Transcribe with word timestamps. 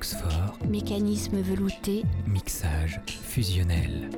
Fluxfort, 0.00 0.58
Mécanisme 0.66 1.42
velouté, 1.42 2.04
mixage 2.26 3.02
fusionnel. 3.06 4.08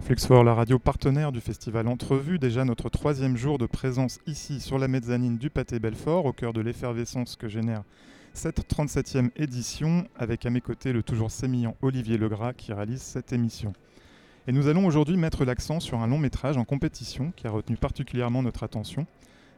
Fluxfort, 0.00 0.44
la 0.44 0.54
radio 0.54 0.78
partenaire 0.78 1.30
du 1.30 1.42
festival 1.42 1.86
Entrevue, 1.88 2.38
déjà 2.38 2.64
notre 2.64 2.88
troisième 2.88 3.36
jour 3.36 3.58
de 3.58 3.66
présence 3.66 4.20
ici 4.26 4.60
sur 4.60 4.78
la 4.78 4.88
mezzanine 4.88 5.36
du 5.36 5.50
Pâté 5.50 5.78
Belfort, 5.78 6.24
au 6.24 6.32
cœur 6.32 6.54
de 6.54 6.62
l'effervescence 6.62 7.36
que 7.36 7.48
génère 7.48 7.82
cette 8.32 8.66
37e 8.66 9.28
édition, 9.36 10.06
avec 10.16 10.46
à 10.46 10.50
mes 10.50 10.62
côtés 10.62 10.94
le 10.94 11.02
toujours 11.02 11.30
sémillant 11.30 11.76
Olivier 11.82 12.16
Legras 12.16 12.54
qui 12.54 12.72
réalise 12.72 13.02
cette 13.02 13.34
émission. 13.34 13.74
Et 14.46 14.52
nous 14.52 14.68
allons 14.68 14.86
aujourd'hui 14.86 15.18
mettre 15.18 15.44
l'accent 15.44 15.80
sur 15.80 16.00
un 16.00 16.06
long 16.06 16.16
métrage 16.16 16.56
en 16.56 16.64
compétition 16.64 17.30
qui 17.36 17.46
a 17.46 17.50
retenu 17.50 17.76
particulièrement 17.76 18.42
notre 18.42 18.62
attention. 18.62 19.06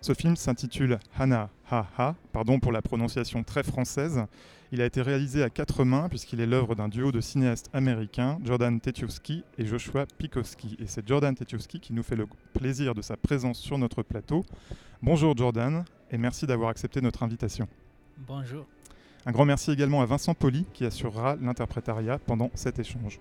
Ce 0.02 0.14
film 0.14 0.34
s'intitule 0.34 0.98
Hana 1.18 1.50
Ha 1.70 1.86
Ha, 1.98 2.14
pardon 2.32 2.58
pour 2.58 2.72
la 2.72 2.80
prononciation 2.80 3.42
très 3.42 3.62
française. 3.62 4.24
Il 4.72 4.80
a 4.80 4.86
été 4.86 5.02
réalisé 5.02 5.42
à 5.42 5.50
quatre 5.50 5.84
mains 5.84 6.08
puisqu'il 6.08 6.40
est 6.40 6.46
l'œuvre 6.46 6.74
d'un 6.74 6.88
duo 6.88 7.12
de 7.12 7.20
cinéastes 7.20 7.68
américains, 7.74 8.38
Jordan 8.42 8.80
Tetiowski 8.80 9.44
et 9.58 9.66
Joshua 9.66 10.06
Pikowski. 10.06 10.78
Et 10.80 10.86
c'est 10.86 11.06
Jordan 11.06 11.34
Tetiowski 11.34 11.80
qui 11.80 11.92
nous 11.92 12.02
fait 12.02 12.16
le 12.16 12.26
plaisir 12.54 12.94
de 12.94 13.02
sa 13.02 13.18
présence 13.18 13.58
sur 13.58 13.76
notre 13.76 14.02
plateau. 14.02 14.42
Bonjour 15.02 15.36
Jordan 15.36 15.84
et 16.10 16.16
merci 16.16 16.46
d'avoir 16.46 16.70
accepté 16.70 17.02
notre 17.02 17.22
invitation. 17.22 17.68
Bonjour. 18.26 18.64
Un 19.26 19.32
grand 19.32 19.44
merci 19.44 19.70
également 19.70 20.00
à 20.00 20.06
Vincent 20.06 20.32
Poli 20.32 20.64
qui 20.72 20.86
assurera 20.86 21.36
l'interprétariat 21.36 22.18
pendant 22.18 22.50
cet 22.54 22.78
échange. 22.78 23.20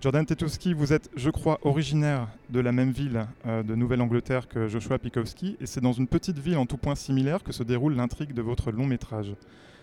Jordan 0.00 0.24
Tetowski, 0.24 0.72
vous 0.72 0.94
êtes, 0.94 1.10
je 1.14 1.28
crois, 1.28 1.58
originaire 1.60 2.26
de 2.48 2.58
la 2.60 2.72
même 2.72 2.90
ville 2.90 3.26
euh, 3.44 3.62
de 3.62 3.74
Nouvelle-Angleterre 3.74 4.48
que 4.48 4.66
Joshua 4.66 4.98
Pikowski, 4.98 5.58
et 5.60 5.66
c'est 5.66 5.82
dans 5.82 5.92
une 5.92 6.06
petite 6.06 6.38
ville 6.38 6.56
en 6.56 6.64
tout 6.64 6.78
point 6.78 6.94
similaire 6.94 7.42
que 7.42 7.52
se 7.52 7.62
déroule 7.62 7.94
l'intrigue 7.94 8.32
de 8.32 8.40
votre 8.40 8.72
long 8.72 8.86
métrage. 8.86 9.34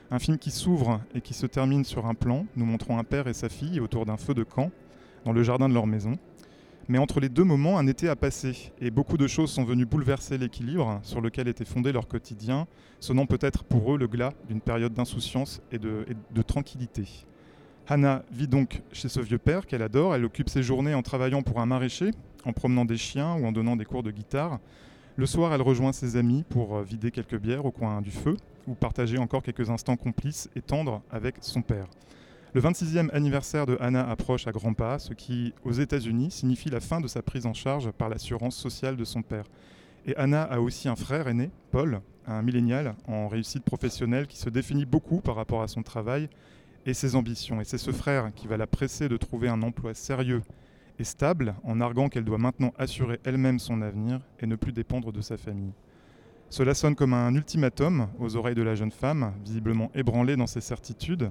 Un 0.09 0.17
film 0.17 0.39
qui 0.39 0.49
s'ouvre 0.49 1.01
et 1.13 1.21
qui 1.21 1.35
se 1.35 1.45
termine 1.45 1.85
sur 1.85 2.07
un 2.07 2.15
plan, 2.15 2.47
nous 2.55 2.65
montrons 2.65 2.97
un 2.97 3.03
père 3.03 3.27
et 3.27 3.33
sa 3.33 3.47
fille 3.47 3.79
autour 3.79 4.07
d'un 4.07 4.17
feu 4.17 4.33
de 4.33 4.41
camp, 4.41 4.71
dans 5.23 5.33
le 5.33 5.43
jardin 5.43 5.69
de 5.69 5.75
leur 5.75 5.85
maison. 5.85 6.17
Mais 6.87 6.97
entre 6.97 7.19
les 7.19 7.29
deux 7.29 7.43
moments, 7.43 7.77
un 7.77 7.85
été 7.85 8.09
a 8.09 8.15
passé, 8.15 8.71
et 8.81 8.89
beaucoup 8.89 9.17
de 9.17 9.27
choses 9.27 9.51
sont 9.51 9.65
venues 9.65 9.85
bouleverser 9.85 10.39
l'équilibre 10.39 10.99
sur 11.03 11.21
lequel 11.21 11.47
était 11.47 11.63
fondé 11.63 11.91
leur 11.91 12.07
quotidien, 12.07 12.65
sonnant 12.99 13.27
peut-être 13.27 13.63
pour 13.63 13.93
eux 13.93 13.99
le 13.99 14.07
glas 14.07 14.33
d'une 14.47 14.61
période 14.61 14.95
d'insouciance 14.95 15.61
et 15.71 15.77
de, 15.77 16.07
et 16.09 16.15
de 16.33 16.41
tranquillité. 16.41 17.05
Hannah 17.89 18.23
vit 18.31 18.49
donc 18.49 18.81
chez 18.91 19.07
ce 19.07 19.21
vieux 19.21 19.37
père 19.37 19.65
qu'elle 19.65 19.81
adore. 19.81 20.13
Elle 20.13 20.25
occupe 20.25 20.49
ses 20.49 20.61
journées 20.61 20.93
en 20.93 21.01
travaillant 21.01 21.41
pour 21.41 21.61
un 21.61 21.65
maraîcher, 21.65 22.11
en 22.43 22.51
promenant 22.51 22.83
des 22.83 22.97
chiens 22.97 23.35
ou 23.35 23.45
en 23.45 23.53
donnant 23.53 23.77
des 23.77 23.85
cours 23.85 24.03
de 24.03 24.11
guitare. 24.11 24.59
Le 25.15 25.25
soir, 25.25 25.53
elle 25.53 25.61
rejoint 25.61 25.93
ses 25.93 26.17
amis 26.17 26.43
pour 26.47 26.75
euh, 26.75 26.83
vider 26.83 27.11
quelques 27.11 27.39
bières 27.39 27.65
au 27.65 27.71
coin 27.71 28.01
du 28.01 28.11
feu 28.11 28.35
ou 28.67 28.75
partager 28.75 29.17
encore 29.17 29.41
quelques 29.41 29.69
instants 29.69 29.95
complices 29.95 30.49
et 30.55 30.61
tendres 30.61 31.01
avec 31.09 31.37
son 31.41 31.61
père. 31.61 31.87
Le 32.53 32.61
26e 32.61 33.09
anniversaire 33.13 33.65
de 33.65 33.77
Hannah 33.79 34.09
approche 34.09 34.47
à 34.47 34.51
grands 34.51 34.73
pas, 34.73 34.99
ce 34.99 35.13
qui, 35.13 35.53
aux 35.63 35.71
États-Unis, 35.71 36.31
signifie 36.31 36.69
la 36.69 36.81
fin 36.81 36.99
de 36.99 37.07
sa 37.07 37.21
prise 37.21 37.45
en 37.45 37.53
charge 37.53 37.91
par 37.91 38.09
l'assurance 38.09 38.55
sociale 38.55 38.97
de 38.97 39.05
son 39.05 39.21
père. 39.21 39.45
Et 40.05 40.15
Hannah 40.17 40.43
a 40.43 40.59
aussi 40.59 40.89
un 40.89 40.95
frère 40.95 41.27
aîné, 41.27 41.51
Paul, 41.71 42.01
un 42.25 42.41
millénial 42.41 42.95
en 43.07 43.27
réussite 43.27 43.63
professionnelle 43.63 44.27
qui 44.27 44.37
se 44.37 44.49
définit 44.49 44.85
beaucoup 44.85 45.21
par 45.21 45.35
rapport 45.35 45.61
à 45.61 45.67
son 45.67 45.83
travail 45.83 46.29
et 46.87 46.93
ses 46.93 47.15
ambitions. 47.15 47.61
Et 47.61 47.65
c'est 47.65 47.77
ce 47.77 47.91
frère 47.91 48.31
qui 48.33 48.47
va 48.47 48.57
la 48.57 48.65
presser 48.65 49.09
de 49.09 49.17
trouver 49.17 49.49
un 49.49 49.61
emploi 49.61 49.93
sérieux 49.93 50.41
et 50.97 51.03
stable 51.03 51.53
en 51.63 51.81
arguant 51.81 52.09
qu'elle 52.09 52.23
doit 52.23 52.37
maintenant 52.37 52.73
assurer 52.79 53.19
elle-même 53.23 53.59
son 53.59 53.81
avenir 53.81 54.21
et 54.39 54.47
ne 54.47 54.55
plus 54.55 54.71
dépendre 54.71 55.11
de 55.11 55.21
sa 55.21 55.37
famille. 55.37 55.73
Cela 56.49 56.73
sonne 56.73 56.95
comme 56.95 57.13
un 57.13 57.35
ultimatum 57.35 58.07
aux 58.19 58.37
oreilles 58.37 58.55
de 58.55 58.63
la 58.63 58.73
jeune 58.73 58.91
femme, 58.91 59.33
visiblement 59.43 59.91
ébranlée 59.93 60.37
dans 60.37 60.47
ses 60.47 60.61
certitudes. 60.61 61.29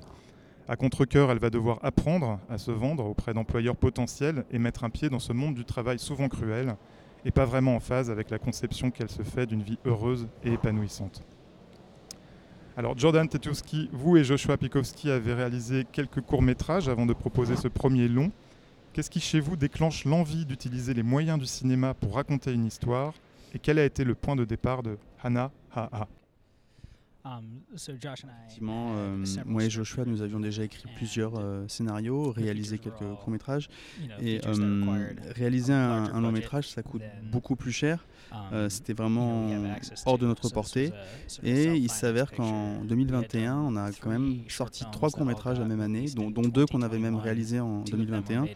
À 0.69 0.77
contre-coeur, 0.77 1.31
elle 1.31 1.39
va 1.39 1.49
devoir 1.49 1.79
apprendre 1.83 2.39
à 2.51 2.59
se 2.59 2.71
vendre 2.71 3.07
auprès 3.07 3.33
d'employeurs 3.33 3.77
potentiels 3.77 4.45
et 4.51 4.59
mettre 4.59 4.85
un 4.85 4.91
pied 4.91 5.09
dans 5.09 5.19
ce 5.19 5.33
monde 5.33 5.55
du 5.55 5.65
travail 5.65 5.99
souvent 5.99 6.29
cruel 6.29 6.77
et 7.25 7.31
pas 7.31 7.47
vraiment 7.47 7.77
en 7.77 7.81
phase 7.81 8.11
avec 8.11 8.31
la 8.31 8.39
conception 8.39 8.91
qu'elle 8.91 9.11
se 9.11 9.23
fait 9.23 9.47
d'une 9.47 9.63
vie 9.63 9.79
heureuse 9.87 10.29
et 10.45 10.53
épanouissante. 10.53 11.23
Alors 12.79 12.99
Jordan 12.99 13.27
Tetowski, 13.27 13.89
vous 13.91 14.19
et 14.19 14.25
Joshua 14.25 14.59
Pikowski 14.59 15.11
avez 15.11 15.33
réalisé 15.33 15.87
quelques 15.91 16.21
courts-métrages 16.21 16.91
avant 16.91 17.07
de 17.07 17.15
proposer 17.15 17.57
ce 17.57 17.69
premier 17.69 18.07
long. 18.07 18.31
Qu'est-ce 18.93 19.09
qui 19.09 19.19
chez 19.21 19.41
vous 19.41 19.57
déclenche 19.57 20.05
l'envie 20.05 20.45
d'utiliser 20.45 20.93
les 20.93 21.03
moyens 21.03 21.39
du 21.39 21.47
cinéma 21.47 21.95
pour 21.95 22.17
raconter 22.17 22.53
une 22.53 22.67
histoire? 22.67 23.15
Et 23.55 23.59
quel 23.59 23.79
a 23.79 23.85
été 23.87 24.05
le 24.05 24.15
point 24.15 24.37
de 24.37 24.45
départ 24.45 24.83
de 24.83 24.99
Hannah 25.23 25.51
Ha 25.75 26.07
Effectivement, 28.45 28.93
euh, 28.97 29.25
moi 29.45 29.65
et 29.65 29.71
Joshua, 29.71 30.05
nous 30.05 30.23
avions 30.23 30.41
déjà 30.41 30.63
écrit 30.65 30.89
plusieurs 30.97 31.35
euh, 31.39 31.67
scénarios, 31.69 32.31
réalisé 32.31 32.79
quelques 32.79 32.99
courts-métrages. 32.99 33.69
Et 34.21 34.41
euh, 34.47 35.13
réaliser 35.35 35.73
un, 35.73 36.05
un 36.15 36.21
long 36.21 36.33
métrage, 36.33 36.69
ça 36.69 36.83
coûte 36.83 37.03
beaucoup 37.31 37.57
plus 37.57 37.73
cher. 37.73 38.05
Euh, 38.53 38.69
C'était 38.69 38.93
vraiment 38.93 39.49
hors 40.05 40.19
de 40.19 40.27
notre 40.27 40.49
portée. 40.51 40.93
Et 41.43 41.75
il 41.77 41.91
s'avère 41.91 42.33
qu'en 42.33 42.85
2021, 42.85 43.57
on 43.57 43.77
a 43.77 43.91
quand 43.93 44.11
même 44.11 44.41
sorti 44.49 44.85
trois 44.93 45.11
courts-métrages 45.11 45.59
la 45.59 45.65
même 45.65 45.81
année, 45.81 46.07
dont, 46.15 46.31
dont 46.31 46.43
deux 46.49 46.67
qu'on 46.67 46.83
avait 46.83 46.99
même 46.99 47.17
réalisés 47.17 47.61
en 47.61 47.83
2021. 47.83 48.47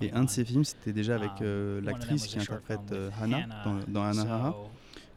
Et 0.00 0.12
un 0.12 0.24
de 0.24 0.30
ces 0.30 0.44
films, 0.44 0.64
c'était 0.64 0.92
déjà 0.92 1.14
avec 1.16 1.30
euh, 1.42 1.80
l'actrice 1.82 2.26
qui 2.26 2.38
interprète 2.38 2.94
Hannah 3.20 3.46
dans, 3.64 3.78
dans 3.88 4.02
Hannah 4.02 4.34
Haha. 4.34 4.54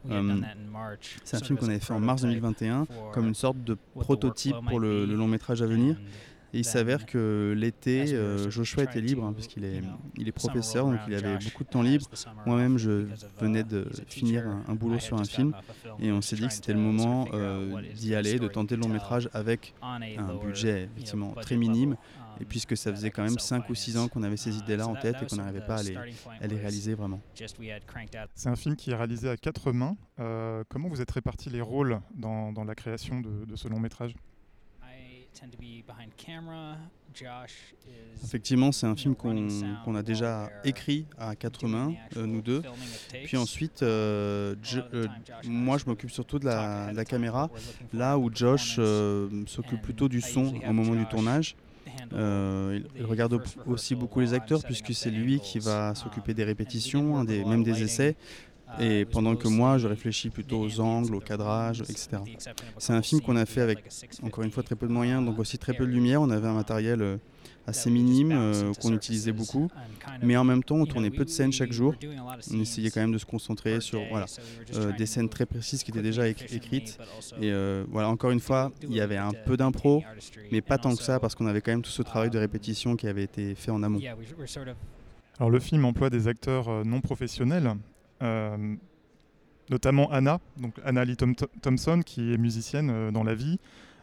Um, 0.08 0.46
c'est 1.24 1.36
un 1.36 1.40
film 1.40 1.58
qu'on 1.58 1.68
avait 1.68 1.80
fait 1.80 1.92
en 1.92 2.00
mars 2.00 2.22
2021 2.22 2.86
comme 3.12 3.26
une 3.28 3.34
sorte 3.34 3.62
de 3.64 3.76
prototype 3.98 4.56
pour 4.68 4.80
le, 4.80 5.04
le 5.06 5.14
long 5.14 5.26
métrage 5.26 5.60
à 5.62 5.66
venir. 5.66 5.96
Et 6.54 6.58
il 6.60 6.64
s'avère 6.64 7.04
que 7.04 7.54
l'été, 7.56 8.14
euh, 8.14 8.50
Joshua 8.50 8.84
était 8.84 9.00
libre, 9.00 9.24
hein, 9.24 9.32
puisqu'il 9.34 9.64
est, 9.64 9.82
il 10.16 10.28
est 10.28 10.32
professeur, 10.32 10.86
donc 10.86 10.98
il 11.06 11.14
avait 11.14 11.36
beaucoup 11.38 11.64
de 11.64 11.68
temps 11.68 11.82
libre. 11.82 12.06
Moi-même, 12.46 12.78
je 12.78 13.06
venais 13.38 13.64
de 13.64 13.86
finir 14.06 14.46
un, 14.46 14.64
un, 14.66 14.74
boulot 14.74 14.98
sur 14.98 15.18
un 15.18 15.24
film, 15.24 15.54
et 16.00 16.10
on 16.10 16.22
s'est 16.22 16.36
dit 16.36 16.46
que 16.46 16.52
c'était 16.52 16.72
le 16.72 16.78
moment 16.78 17.28
euh, 17.34 17.82
d'y 17.94 18.14
aller, 18.14 18.38
de 18.38 18.48
tenter 18.48 18.76
le 18.76 18.82
long 18.82 18.88
métrage 18.88 19.28
avec 19.34 19.74
un 19.82 20.34
budget 20.36 20.84
effectivement 20.84 21.32
très 21.32 21.56
minime. 21.56 21.96
Et 22.40 22.44
puisque 22.44 22.76
ça 22.76 22.92
faisait 22.92 23.10
quand 23.10 23.24
même 23.24 23.38
5 23.38 23.68
ou 23.68 23.74
6 23.74 23.96
ans 23.96 24.06
qu'on 24.06 24.22
avait 24.22 24.36
ces 24.36 24.56
idées-là 24.56 24.86
en 24.86 24.94
tête 24.94 25.16
et 25.20 25.26
qu'on 25.26 25.36
n'arrivait 25.36 25.66
pas 25.66 25.80
à 25.80 25.82
les, 25.82 25.96
à 25.96 26.46
les, 26.46 26.56
réaliser 26.56 26.94
vraiment. 26.94 27.20
C'est 28.34 28.48
un 28.48 28.54
film 28.54 28.76
qui 28.76 28.92
est 28.92 28.94
réalisé 28.94 29.28
à 29.28 29.36
quatre 29.36 29.72
mains. 29.72 29.96
Euh, 30.20 30.62
comment 30.68 30.88
vous 30.88 31.00
êtes 31.00 31.10
répartis 31.10 31.50
les 31.50 31.60
rôles 31.60 32.00
dans, 32.14 32.52
dans 32.52 32.62
la 32.64 32.76
création 32.76 33.20
de, 33.20 33.44
de 33.44 33.56
ce 33.56 33.66
long 33.66 33.80
métrage 33.80 34.14
Effectivement, 38.22 38.72
c'est 38.72 38.86
un 38.86 38.96
film 38.96 39.14
qu'on 39.14 39.48
qu 39.48 39.96
a 39.96 40.02
déjà 40.02 40.50
écrit 40.64 41.06
à 41.18 41.34
quatre 41.36 41.66
mains, 41.66 41.94
euh, 42.16 42.26
nous 42.26 42.42
deux. 42.42 42.62
Puis 43.24 43.36
ensuite, 43.36 43.82
euh, 43.82 44.54
je, 44.62 44.80
euh, 44.94 45.06
moi, 45.44 45.78
je 45.78 45.86
m'occupe 45.86 46.10
surtout 46.10 46.38
de 46.38 46.44
la, 46.44 46.90
de 46.92 46.96
la, 46.96 47.04
caméra, 47.04 47.50
là 47.92 48.18
où 48.18 48.30
Josh 48.32 48.80
s'occupe 49.46 49.82
plutôt 49.82 50.08
du 50.08 50.20
son 50.20 50.54
au 50.66 50.72
moment 50.72 50.94
du 50.94 51.06
tournage. 51.06 51.56
Euh, 52.12 52.80
il, 52.96 53.04
regarde 53.04 53.40
aussi 53.66 53.94
beaucoup 53.94 54.20
les 54.20 54.34
acteurs 54.34 54.62
puisque 54.62 54.94
c'est 54.94 55.10
lui 55.10 55.40
qui 55.40 55.58
va 55.58 55.94
s'occuper 55.94 56.34
des 56.34 56.44
répétitions, 56.44 57.18
hein, 57.18 57.24
des, 57.24 57.44
même 57.44 57.62
des 57.62 57.82
essais. 57.82 58.16
Et 58.80 59.04
pendant 59.04 59.36
que 59.36 59.48
moi, 59.48 59.78
je 59.78 59.88
réfléchis 59.88 60.30
plutôt 60.30 60.60
aux 60.60 60.80
angles, 60.80 61.14
au 61.14 61.20
cadrage, 61.20 61.80
etc. 61.82 62.18
C'est 62.78 62.92
un 62.92 63.02
film 63.02 63.20
qu'on 63.20 63.36
a 63.36 63.46
fait 63.46 63.60
avec, 63.60 63.78
encore 64.22 64.44
une 64.44 64.50
fois, 64.50 64.62
très 64.62 64.76
peu 64.76 64.86
de 64.86 64.92
moyens, 64.92 65.24
donc 65.24 65.38
aussi 65.38 65.58
très 65.58 65.72
peu 65.74 65.86
de 65.86 65.90
lumière. 65.90 66.22
On 66.22 66.30
avait 66.30 66.48
un 66.48 66.54
matériel 66.54 67.18
assez 67.68 67.90
minime 67.90 68.32
euh, 68.32 68.72
qu'on 68.80 68.94
utilisait 68.94 69.32
beaucoup, 69.32 69.68
mais 70.22 70.36
en 70.36 70.44
même 70.44 70.64
temps, 70.64 70.76
on 70.76 70.86
tournait 70.86 71.10
peu 71.10 71.24
de 71.24 71.30
scènes 71.30 71.52
chaque 71.52 71.72
jour. 71.72 71.94
On 72.52 72.60
essayait 72.60 72.90
quand 72.90 73.00
même 73.00 73.12
de 73.12 73.18
se 73.18 73.26
concentrer 73.26 73.80
sur 73.80 74.00
voilà, 74.10 74.26
euh, 74.74 74.92
des 74.96 75.06
scènes 75.06 75.28
très 75.28 75.44
précises 75.44 75.82
qui 75.82 75.90
étaient 75.90 76.02
déjà 76.02 76.28
écrites. 76.28 76.98
Et 77.40 77.52
euh, 77.52 77.84
voilà, 77.90 78.08
encore 78.08 78.30
une 78.30 78.40
fois, 78.40 78.72
il 78.82 78.94
y 78.94 79.00
avait 79.00 79.18
un 79.18 79.32
peu 79.32 79.56
d'impro, 79.56 80.02
mais 80.50 80.62
pas 80.62 80.78
tant 80.78 80.96
que 80.96 81.02
ça, 81.02 81.20
parce 81.20 81.34
qu'on 81.34 81.46
avait 81.46 81.60
quand 81.60 81.72
même 81.72 81.82
tout 81.82 81.90
ce 81.90 82.02
travail 82.02 82.30
de 82.30 82.38
répétition 82.38 82.96
qui 82.96 83.06
avait 83.06 83.24
été 83.24 83.54
fait 83.54 83.70
en 83.70 83.82
amont. 83.82 84.00
Alors 85.38 85.50
le 85.50 85.60
film 85.60 85.84
emploie 85.84 86.10
des 86.10 86.26
acteurs 86.26 86.84
non 86.84 87.00
professionnels 87.00 87.68
euh, 87.68 87.74
notamment 89.70 90.10
Anna, 90.10 90.40
donc 90.56 90.74
Anna 90.84 91.04
Lee 91.04 91.16
Thompson, 91.16 92.00
qui 92.04 92.32
est 92.32 92.38
musicienne 92.38 92.90
euh, 92.90 93.10
dans 93.10 93.24
la 93.24 93.34
vie, 93.34 93.58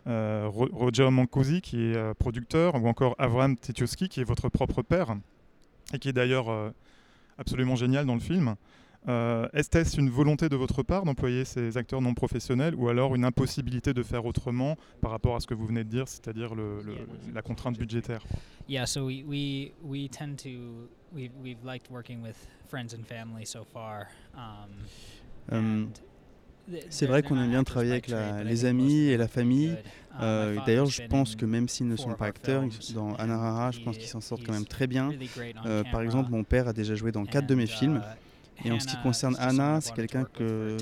euh, 0.08 0.48
Roger 0.48 1.10
Mancosi, 1.10 1.62
qui 1.62 1.78
est 1.78 1.96
euh, 1.96 2.14
producteur, 2.14 2.76
ou 2.76 2.88
encore 2.88 3.16
Avram 3.18 3.58
Tetioski, 3.58 4.10
qui 4.10 4.22
est 4.22 4.26
votre 4.26 4.50
propre 4.50 4.82
père, 4.82 5.16
et 5.94 6.00
qui 6.00 6.10
est 6.10 6.14
d'ailleurs 6.14 6.48
absolument 7.38 7.76
génial 7.76 8.06
dans 8.06 8.16
le 8.16 8.20
film. 8.20 8.56
Euh, 9.08 9.48
Est-ce 9.54 10.00
une 10.00 10.10
volonté 10.10 10.50
de 10.50 10.56
votre 10.56 10.82
part 10.84 11.04
d'employer 11.04 11.46
ces 11.46 11.78
acteurs 11.78 12.02
non 12.02 12.14
professionnels 12.14 12.74
ou 12.76 12.90
alors 12.90 13.16
une 13.16 13.26
impossibilité 13.26 13.94
de 13.94 14.04
faire 14.04 14.26
autrement 14.26 14.78
par 15.02 15.12
rapport 15.12 15.36
à 15.36 15.40
ce 15.40 15.48
que 15.48 15.54
vous 15.54 15.66
venez 15.68 15.84
de 15.84 15.90
dire, 15.90 16.08
c'est-à-dire 16.08 16.56
le, 16.56 16.82
le, 16.82 16.96
la 17.34 17.42
contrainte 17.42 17.78
budgétaire 17.78 18.24
Yeah, 18.68 18.86
so 18.88 19.06
we, 19.06 19.24
we, 19.28 19.72
we 19.84 20.10
tend 20.10 20.38
to, 20.38 20.90
we've, 21.14 21.32
we've 21.44 21.64
liked 21.64 21.92
working 21.92 22.24
with 22.24 22.36
friends 22.68 22.96
and 22.96 23.06
family 23.06 23.46
so 23.46 23.64
far. 23.64 24.08
Um, 24.34 25.56
um, 25.56 25.90
C'est 26.90 27.06
vrai 27.06 27.22
qu'on 27.22 27.38
aime 27.40 27.52
bien 27.52 27.64
travailler 27.64 27.92
avec 27.92 28.12
les 28.44 28.66
amis 28.66 29.04
et 29.04 29.18
la 29.18 29.28
famille. 29.28 29.70
Um, 29.70 30.22
euh, 30.22 30.56
D'ailleurs, 30.66 30.88
je 30.88 31.04
pense 31.04 31.36
que 31.36 31.46
même 31.46 31.68
s'ils 31.68 31.88
ne 31.88 31.96
sont 31.96 32.14
pas 32.14 32.26
acteurs, 32.26 32.64
dans 32.96 33.14
Anarara, 33.20 33.72
je 33.72 33.82
pense 33.82 33.98
qu'ils 33.98 34.08
s'en 34.08 34.22
sortent 34.22 34.44
quand 34.44 34.54
même 34.54 34.66
très 34.66 34.88
bien. 34.88 35.12
Euh, 35.66 35.84
par 35.92 36.02
exemple, 36.02 36.32
mon 36.32 36.44
père 36.44 36.68
a 36.68 36.74
déjà 36.74 36.96
joué 36.96 37.12
dans 37.12 37.26
quatre 37.26 37.48
de 37.48 37.56
mes 37.56 37.68
films. 37.68 38.02
Et 38.64 38.72
en 38.72 38.80
ce 38.80 38.88
qui 38.88 38.96
concerne 39.04 39.36
Anna, 39.40 39.82
c'est 39.82 39.94
quelqu'un 39.94 40.24
que, 40.24 40.78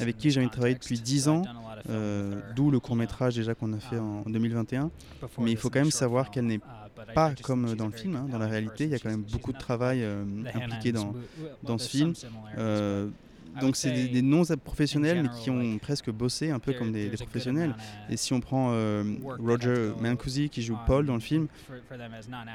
avec 0.00 0.18
qui 0.18 0.30
j'ai 0.30 0.40
envie 0.40 0.48
de 0.48 0.52
travailler 0.52 0.74
depuis 0.74 0.98
10 0.98 1.28
ans, 1.28 1.42
euh, 1.88 2.40
d'où 2.54 2.70
le 2.70 2.80
court 2.80 2.96
métrage 2.96 3.36
déjà 3.36 3.54
qu'on 3.54 3.72
a 3.72 3.78
fait 3.78 3.98
en 3.98 4.22
2021. 4.22 4.90
Mais 5.38 5.52
il 5.52 5.56
faut 5.56 5.70
quand 5.70 5.80
même 5.80 5.90
savoir 5.90 6.30
qu'elle 6.30 6.46
n'est 6.46 6.56
uh, 6.56 7.14
pas 7.14 7.32
comme 7.42 7.74
dans 7.74 7.86
le 7.86 7.92
film, 7.92 8.16
hein, 8.16 8.26
dans 8.30 8.38
la 8.38 8.46
réalité. 8.46 8.84
Il 8.84 8.90
y 8.90 8.94
a 8.94 8.98
quand 8.98 9.10
même 9.10 9.22
beaucoup 9.22 9.52
de 9.52 9.58
travail 9.58 10.02
euh, 10.02 10.24
impliqué 10.54 10.92
dans, 10.92 11.14
dans 11.62 11.78
ce 11.78 11.88
film. 11.88 12.12
Euh, 12.58 13.08
donc 13.60 13.76
c'est 13.76 14.08
des, 14.08 14.22
non-professionnels 14.22 15.22
mais 15.22 15.28
qui 15.42 15.50
ont 15.50 15.78
presque 15.78 16.10
bossé 16.10 16.50
un 16.50 16.58
peu 16.58 16.72
comme 16.72 16.92
des, 16.92 17.10
professionnels. 17.10 17.74
Et 18.08 18.16
si 18.16 18.32
on 18.32 18.40
prend 18.40 18.70
euh, 18.72 19.04
Roger 19.38 19.92
Mancusi 20.00 20.48
qui 20.48 20.62
joue 20.62 20.76
Paul 20.86 21.06
dans 21.06 21.14
le 21.14 21.20
film, 21.20 21.48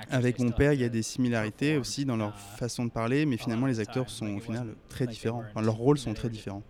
avec 0.10 0.40
mon 0.40 0.52
père, 0.52 0.74
il 0.74 0.82
y 0.82 0.86
a 0.86 0.90
des 0.90 1.04
similarités 1.04 1.78
aussi 1.78 2.06
dans 2.06 2.18
leur 2.18 2.38
façon 2.40 2.86
de 2.86 2.92
parler, 2.92 3.26
mais 3.26 3.38
finalement 3.38 3.68
les 3.68 3.80
acteurs 3.80 4.10
sont 4.10 4.36
au 4.36 4.40
final 4.40 4.76
très 4.90 5.08
différents. 5.08 5.44
leurs 5.56 5.76
rôles 5.76 5.98
sont 5.98 6.14
très 6.14 6.30
différents. 6.30 6.64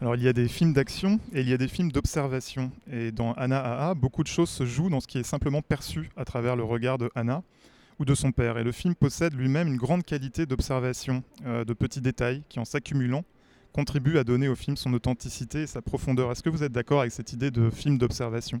Alors 0.00 0.14
il 0.14 0.22
y 0.22 0.28
a 0.28 0.32
des 0.32 0.46
films 0.46 0.72
d'action 0.72 1.18
et 1.32 1.40
il 1.40 1.48
y 1.48 1.52
a 1.52 1.56
des 1.56 1.66
films 1.66 1.90
d'observation. 1.90 2.70
Et 2.90 3.10
dans 3.10 3.32
Anna 3.32 3.58
AA, 3.58 3.94
beaucoup 3.94 4.22
de 4.22 4.28
choses 4.28 4.48
se 4.48 4.64
jouent 4.64 4.90
dans 4.90 5.00
ce 5.00 5.08
qui 5.08 5.18
est 5.18 5.24
simplement 5.24 5.60
perçu 5.60 6.10
à 6.16 6.24
travers 6.24 6.54
le 6.54 6.62
regard 6.62 6.98
de 6.98 7.10
Anna 7.16 7.42
ou 7.98 8.04
de 8.04 8.14
son 8.14 8.30
père. 8.30 8.58
Et 8.58 8.64
le 8.64 8.70
film 8.70 8.94
possède 8.94 9.34
lui-même 9.34 9.66
une 9.66 9.76
grande 9.76 10.04
qualité 10.04 10.46
d'observation, 10.46 11.24
euh, 11.46 11.64
de 11.64 11.72
petits 11.72 12.00
détails 12.00 12.42
qui, 12.48 12.60
en 12.60 12.64
s'accumulant, 12.64 13.24
contribue 13.78 14.18
à 14.18 14.24
donner 14.24 14.48
au 14.48 14.56
film 14.56 14.76
son 14.76 14.92
authenticité 14.92 15.62
et 15.62 15.66
sa 15.68 15.80
profondeur. 15.80 16.32
Est-ce 16.32 16.42
que 16.42 16.50
vous 16.50 16.64
êtes 16.64 16.72
d'accord 16.72 16.98
avec 17.02 17.12
cette 17.12 17.32
idée 17.32 17.52
de 17.52 17.70
film 17.70 17.96
d'observation? 17.96 18.60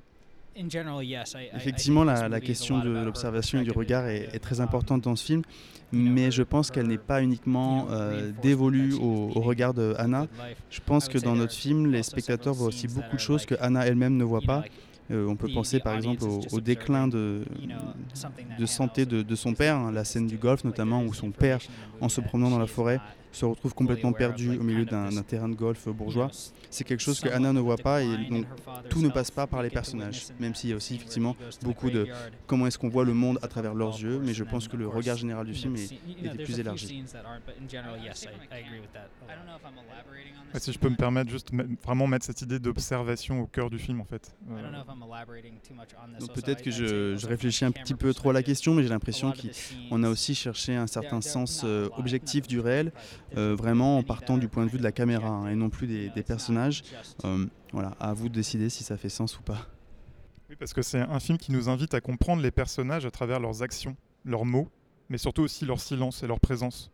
Effectivement, 0.54 2.04
la, 2.04 2.40
question 2.40 2.78
de 2.78 2.90
l'observation 2.90 3.60
et 3.60 3.64
du 3.64 3.72
regard 3.72 4.06
est, 4.06 4.38
très 4.38 4.60
importante 4.60 5.02
dans 5.02 5.16
ce 5.16 5.24
film, 5.24 5.42
mais 5.90 6.30
je 6.30 6.44
pense 6.44 6.70
qu'elle 6.70 6.86
n'est 6.86 7.04
pas 7.12 7.20
uniquement 7.20 7.88
euh, 7.90 8.30
dévolue 8.42 8.94
au, 8.94 9.32
au, 9.34 9.40
regard 9.40 9.74
de 9.74 9.94
Anna. 9.98 10.28
Je 10.70 10.80
pense 10.86 11.08
que 11.08 11.18
dans 11.18 11.34
notre 11.34 11.52
film, 11.52 11.90
les 11.90 12.04
spectateurs 12.04 12.54
voient 12.54 12.68
aussi 12.68 12.86
beaucoup 12.86 13.16
de 13.16 13.20
choses 13.20 13.44
que 13.44 13.56
Anna 13.60 13.86
elle-même 13.86 14.16
ne 14.16 14.24
voit 14.24 14.40
pas. 14.40 14.62
Euh, 15.10 15.26
on 15.26 15.36
peut 15.36 15.48
penser 15.52 15.80
par 15.80 15.94
exemple 15.94 16.24
au, 16.52 16.60
déclin 16.60 17.08
de, 17.08 17.42
de 18.58 18.66
santé 18.66 19.06
de, 19.06 19.22
de, 19.22 19.34
son 19.34 19.54
père, 19.54 19.76
hein, 19.76 19.90
la 19.90 20.04
scène 20.04 20.26
du 20.26 20.36
golf 20.36 20.64
notamment, 20.64 21.02
où 21.02 21.14
son 21.14 21.30
père, 21.30 21.60
en 22.00 22.08
se 22.08 22.20
promenant 22.20 22.50
dans 22.50 22.58
la 22.58 22.66
forêt, 22.66 23.00
se 23.32 23.44
retrouve 23.44 23.74
complètement 23.74 24.12
perdu 24.12 24.58
au 24.58 24.62
milieu 24.62 24.84
d'un 24.84 25.10
terrain 25.22 25.48
de 25.48 25.54
golf 25.54 25.88
bourgeois? 25.88 26.30
C'est 26.70 26.84
quelque 26.84 27.00
chose 27.00 27.20
que 27.20 27.28
Anna 27.28 27.52
ne 27.52 27.60
voit 27.60 27.76
pas 27.76 28.02
et 28.02 28.28
donc 28.28 28.46
tout 28.90 29.00
ne 29.00 29.08
passe 29.08 29.30
pas 29.30 29.46
par 29.46 29.62
les 29.62 29.70
personnages, 29.70 30.26
même 30.38 30.54
s'il 30.54 30.70
y 30.70 30.72
a 30.72 30.76
aussi 30.76 30.94
effectivement 30.94 31.36
beaucoup 31.62 31.90
de 31.90 32.06
comment 32.46 32.66
est-ce 32.66 32.78
qu'on 32.78 32.88
voit 32.88 33.04
le 33.04 33.14
monde 33.14 33.38
à 33.42 33.48
travers 33.48 33.74
leurs 33.74 34.00
yeux, 34.00 34.20
mais 34.22 34.34
je 34.34 34.44
pense 34.44 34.68
que 34.68 34.76
le 34.76 34.88
regard 34.88 35.16
général 35.16 35.46
du 35.46 35.54
film 35.54 35.76
est, 35.76 35.92
est 36.24 36.44
plus 36.44 36.58
élargi. 36.58 37.04
si 40.54 40.72
je 40.72 40.78
peux 40.78 40.88
me 40.88 40.96
permettre, 40.96 41.30
juste 41.30 41.50
vraiment 41.84 42.06
mettre 42.06 42.26
cette 42.26 42.42
idée 42.42 42.58
d'observation 42.58 43.40
au 43.40 43.46
cœur 43.46 43.70
du 43.70 43.78
film 43.78 44.00
en 44.00 44.04
fait. 44.04 44.34
Donc 46.20 46.32
peut-être 46.32 46.62
que 46.62 46.70
je, 46.70 47.16
je, 47.16 47.26
réfléchis 47.26 47.64
un 47.64 47.70
petit 47.70 47.94
peu 47.94 48.12
trop 48.14 48.30
à 48.30 48.32
la 48.32 48.42
question, 48.42 48.74
mais 48.74 48.82
j'ai 48.82 48.88
l'impression 48.88 49.32
qu'on 49.88 50.02
a 50.02 50.08
aussi 50.08 50.34
cherché 50.34 50.74
un 50.74 50.86
certain 50.86 51.20
sens 51.20 51.62
euh, 51.64 51.88
objectif 51.96 52.46
du 52.46 52.60
réel. 52.60 52.92
Euh, 53.36 53.54
vraiment 53.54 53.98
en 53.98 54.02
partant 54.02 54.38
du 54.38 54.48
point 54.48 54.64
de 54.64 54.70
vue 54.70 54.78
de 54.78 54.82
la 54.82 54.92
caméra 54.92 55.28
hein, 55.28 55.48
et 55.48 55.54
non 55.54 55.68
plus 55.68 55.86
des, 55.86 56.22
personnages. 56.22 56.82
Euh, 57.24 57.46
voilà, 57.72 57.90
à 58.00 58.14
vous 58.14 58.28
de 58.28 58.34
décider 58.34 58.70
si 58.70 58.84
ça 58.84 58.96
fait 58.96 59.10
sens 59.10 59.38
ou 59.38 59.42
pas. 59.42 59.66
Oui, 60.48 60.56
parce 60.58 60.72
que 60.72 60.80
c'est 60.80 61.00
un 61.00 61.20
film 61.20 61.36
qui 61.36 61.52
nous 61.52 61.68
invite 61.68 61.92
à 61.92 62.00
comprendre 62.00 62.42
les 62.42 62.50
personnages 62.50 63.04
à 63.04 63.10
travers 63.10 63.38
leurs 63.38 63.62
actions, 63.62 63.96
leurs 64.24 64.46
mots, 64.46 64.70
mais 65.10 65.18
surtout 65.18 65.42
aussi 65.42 65.66
leur 65.66 65.78
silence 65.78 66.22
et 66.22 66.26
leur 66.26 66.40
présence. 66.40 66.90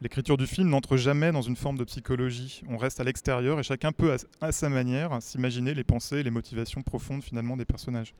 L'écriture 0.00 0.36
du 0.36 0.46
film 0.46 0.68
n'entre 0.68 0.96
jamais 0.96 1.32
dans 1.32 1.42
une 1.42 1.56
forme 1.56 1.76
de 1.76 1.82
psychologie. 1.82 2.62
On 2.68 2.76
reste 2.76 3.00
à 3.00 3.04
l'extérieur 3.04 3.58
et 3.58 3.64
chacun 3.64 3.90
peut, 3.90 4.16
à 4.40 4.52
sa 4.52 4.68
manière, 4.68 5.20
s'imaginer 5.20 5.74
les 5.74 5.82
pensées 5.82 6.18
et 6.18 6.22
les 6.22 6.30
motivations 6.30 6.82
profondes 6.82 7.24
finalement 7.24 7.56
des 7.56 7.64
personnages. 7.64 8.14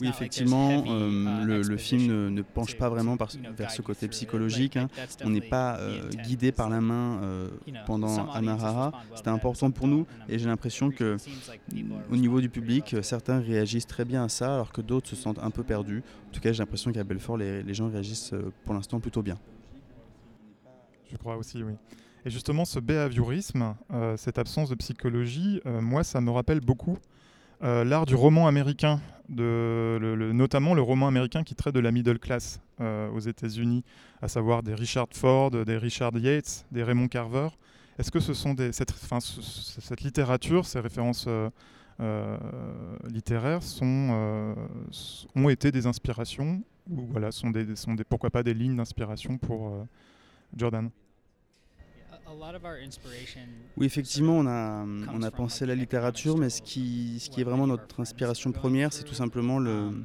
Oui, 0.00 0.08
effectivement, 0.08 0.84
euh, 0.86 1.44
uh, 1.44 1.68
le, 1.68 1.76
film 1.76 2.30
ne, 2.30 2.42
penche 2.42 2.76
pas 2.76 2.88
vraiment 2.88 3.16
vers 3.56 3.70
ce 3.70 3.82
côté 3.82 4.08
psychologique. 4.08 4.76
Hein. 4.76 4.88
On 5.24 5.30
n'est 5.30 5.40
pas 5.40 5.78
euh, 5.78 6.08
guidé 6.10 6.50
par 6.50 6.68
la 6.68 6.80
main 6.80 7.20
euh, 7.22 7.48
pendant 7.86 8.30
Anahara. 8.32 8.92
C'était 9.14 9.30
important 9.30 9.70
pour 9.70 9.86
nous 9.86 10.06
et 10.28 10.38
j'ai 10.38 10.46
l'impression 10.46 10.90
que 10.90 11.16
au 12.10 12.16
niveau 12.16 12.40
du 12.40 12.48
public, 12.48 12.96
certains 13.02 13.40
réagissent 13.40 13.86
très 13.86 14.04
bien 14.04 14.24
à 14.24 14.28
ça 14.28 14.54
alors 14.54 14.72
que 14.72 14.80
d'autres 14.80 15.08
se 15.08 15.16
sentent 15.16 15.38
un 15.38 15.50
peu 15.50 15.62
perdus. 15.62 16.02
En 16.28 16.32
tout 16.32 16.40
cas, 16.40 16.52
j'ai 16.52 16.58
l'impression 16.58 16.92
qu'à 16.92 17.04
Belfort, 17.04 17.36
les, 17.36 17.62
les, 17.62 17.74
gens 17.74 17.88
réagissent 17.88 18.34
pour 18.64 18.74
l'instant 18.74 18.98
plutôt 18.98 19.22
bien. 19.22 19.38
Je 21.10 21.16
crois 21.16 21.36
aussi, 21.36 21.62
oui. 21.62 21.74
Et 22.24 22.30
justement, 22.30 22.64
ce 22.64 22.80
behaviorisme, 22.80 23.74
cette 24.16 24.38
absence 24.38 24.68
de 24.68 24.74
psychologie, 24.74 25.60
moi, 25.64 26.04
ça 26.04 26.20
me 26.20 26.30
rappelle 26.30 26.60
beaucoup 26.60 26.98
euh, 27.62 27.84
l'art 27.84 28.06
du 28.06 28.14
roman 28.16 28.48
américain, 28.48 29.00
notamment 29.28 30.74
le 30.74 30.82
roman 30.82 31.06
américain 31.06 31.44
qui 31.44 31.54
traite 31.54 31.74
de 31.74 31.80
la 31.80 31.92
middle 31.92 32.18
class 32.18 32.60
euh, 32.80 33.08
aux 33.10 33.20
États-Unis, 33.20 33.84
à 34.20 34.28
savoir 34.28 34.64
des 34.64 34.74
Richard 34.74 35.06
Ford, 35.12 35.50
des 35.50 35.76
Richard 35.76 36.16
Yates, 36.18 36.66
des 36.72 36.82
Raymond 36.82 37.08
Carver. 37.08 37.48
Est-ce 37.98 38.10
que 38.10 38.18
cette, 38.20 40.00
littérature, 40.00 40.66
ces 40.66 40.80
références 40.80 41.26
euh, 41.28 42.38
littéraires 43.08 43.60
ont 43.80 45.48
été 45.48 45.70
des 45.70 45.86
inspirations 45.86 46.62
ou 46.90 47.06
voilà, 47.10 47.30
sont 47.30 47.52
sont 47.76 47.94
des, 47.94 48.04
pourquoi 48.04 48.30
pas 48.30 48.42
des 48.42 48.54
lignes 48.54 48.76
d'inspiration 48.76 49.38
pour 49.38 49.86
Jordan? 50.56 50.90
Oui, 53.76 53.86
effectivement, 53.86 54.38
on 54.38 54.46
a, 54.46 54.84
on 55.12 55.22
a 55.22 55.30
pensé 55.30 55.64
à 55.64 55.66
la 55.68 55.74
littérature, 55.74 56.36
mais 56.36 56.50
ce 56.50 56.62
qui, 56.62 57.18
ce 57.20 57.30
qui 57.30 57.40
est 57.40 57.44
vraiment 57.44 57.66
notre 57.66 58.00
inspiration 58.00 58.52
première, 58.52 58.92
c'est 58.92 59.04
tout 59.04 59.14
simplement 59.14 59.58
le, 59.58 59.70
um, 59.70 60.04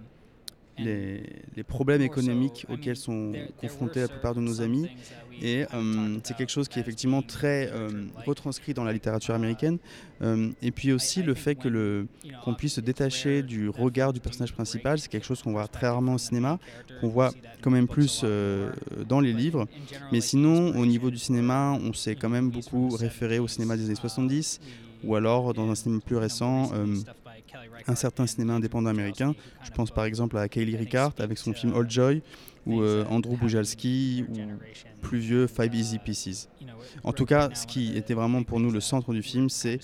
les, 0.79 1.24
les, 1.56 1.63
problèmes 1.63 2.01
économiques 2.01 2.65
auxquels 2.69 2.97
sont 2.97 3.33
confrontés 3.59 4.01
la 4.01 4.07
plupart 4.07 4.35
de 4.35 4.41
nos 4.41 4.62
amis. 4.62 4.88
Et 5.41 5.65
euh, 5.74 6.18
c'est 6.24 6.35
quelque 6.35 6.50
chose 6.50 6.68
qui 6.68 6.79
est 6.79 6.81
effectivement 6.81 7.21
très 7.21 7.69
euh, 7.71 8.06
retranscrit 8.25 8.74
dans 8.74 8.84
la 8.84 8.93
littérature 8.93 9.36
américaine. 9.36 9.77
Euh, 10.22 10.50
et 10.62 10.72
puis 10.72 10.91
aussi 10.91 11.22
le 11.22 11.36
fait 11.36 11.55
que 11.55 11.67
le, 11.67 12.07
qu'on 12.43 12.55
puisse 12.55 12.75
se 12.75 12.81
détacher 12.81 13.43
du 13.43 13.69
regard 13.69 14.13
du 14.13 14.19
personnage 14.19 14.53
principal, 14.53 14.98
c'est 14.98 15.10
quelque 15.10 15.25
chose 15.25 15.43
qu'on 15.43 15.51
voit 15.51 15.67
très 15.67 15.88
rarement 15.88 16.15
au 16.15 16.17
cinéma, 16.17 16.60
qu'on 17.01 17.10
voit 17.10 17.31
quand 17.62 17.72
même 17.72 17.88
plus 17.88 18.25
dans 19.07 19.19
les 19.19 19.34
livres. 19.34 19.67
Mais 20.12 20.22
sinon, 20.22 20.75
au 20.75 20.86
niveau 20.86 21.12
du 21.12 21.17
cinéma, 21.17 21.77
on 21.84 21.93
s'est 21.93 22.15
quand 22.15 22.29
même 22.29 22.50
beaucoup 22.50 22.89
référé 22.89 23.39
au 23.39 23.48
cinéma 23.48 23.77
des 23.77 23.86
années 23.86 23.96
70 23.96 24.60
ou 25.03 25.15
alors 25.15 25.53
dans 25.53 25.69
un 25.69 25.75
cinéma 25.75 26.01
plus 26.03 26.17
récent 26.17 26.72
un 27.88 27.96
certain 27.96 28.28
cinéma 28.28 28.54
indépendant 28.54 28.90
américain. 28.90 29.34
Je 29.64 29.72
pense 29.72 29.92
par 29.92 30.06
exemple 30.06 30.38
à 30.38 30.48
Kaylee 30.48 30.76
Ricard 30.76 31.14
avec 31.20 31.38
son 31.38 31.54
film 31.54 31.74
Old 31.74 31.90
Joy 31.90 32.22
ou 32.66 32.82
euh, 32.82 33.06
Andrew 33.10 33.38
Bujalski 33.38 34.26
ou 34.30 34.36
plus 35.02 35.20
vieux 35.20 35.48
Five 35.48 35.74
Easy 35.74 36.00
Pieces. 36.00 36.50
En 37.04 37.14
tout 37.14 37.26
cas, 37.26 37.50
ce 37.54 37.66
qui 37.66 37.98
était 37.98 38.14
vraiment 38.14 38.44
pour 38.44 38.60
nous 38.60 38.72
le 38.72 38.82
centre 38.82 39.14
du 39.14 39.24
film, 39.24 39.50
c'est 39.50 39.80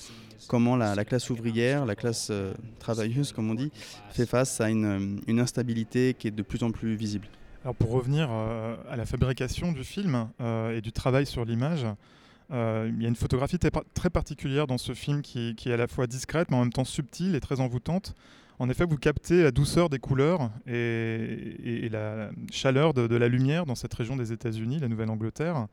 comment 0.48 0.76
la, 0.76 1.06
classe 1.06 1.30
ouvrière, 1.30 1.86
la 1.86 1.96
classe 1.96 2.28
euh, 2.30 2.54
travailleuse, 2.80 3.32
comme 3.32 3.50
on 3.50 3.56
dit, 3.56 3.72
fait 4.12 4.26
face 4.26 4.60
à 4.60 4.70
une, 4.70 5.22
une, 5.28 5.40
instabilité 5.40 6.14
qui 6.14 6.28
est 6.28 6.32
de 6.32 6.44
plus 6.44 6.64
en 6.64 6.72
plus 6.72 6.96
visible. 6.96 7.28
Alors 7.64 7.76
pour 7.76 7.92
revenir 7.92 8.28
euh, 8.30 8.76
à 8.90 8.98
la 8.98 9.06
fabrication 9.06 9.72
du 9.72 9.86
film 9.86 10.28
et 10.74 10.82
du 10.82 10.92
travail 10.92 11.26
sur 11.26 11.46
l'image, 11.46 11.86
euh, 12.52 12.90
il 12.94 13.02
y 13.02 13.06
a 13.06 13.10
une 13.10 13.16
photographie 13.16 13.58
très 13.58 14.10
particulière 14.10 14.68
dans 14.68 14.78
ce 14.78 14.94
film 14.94 15.22
qui, 15.22 15.56
est 15.66 15.74
à 15.74 15.78
la 15.78 15.88
fois 15.88 16.08
discrète 16.08 16.52
mais 16.52 16.58
en 16.58 16.62
même 16.62 16.74
temps 16.74 16.86
subtile 16.86 17.36
et 17.36 17.40
très 17.40 17.60
envoûtante. 17.60 18.16
En 18.60 18.70
effet, 18.70 18.86
vous 18.86 18.98
captez 18.98 19.44
la 19.44 19.52
douceur 19.52 19.90
des 19.90 20.00
couleurs 20.00 20.52
et, 20.68 21.90
la 21.92 22.30
chaleur 22.52 22.94
de, 22.94 23.16
la 23.16 23.28
lumière 23.28 23.66
dans 23.66 23.76
cette 23.76 23.94
région 23.94 24.16
des 24.16 24.32
États-Unis, 24.32 24.80
la 24.80 24.88
Nouvelle-Angleterre. 24.88 25.68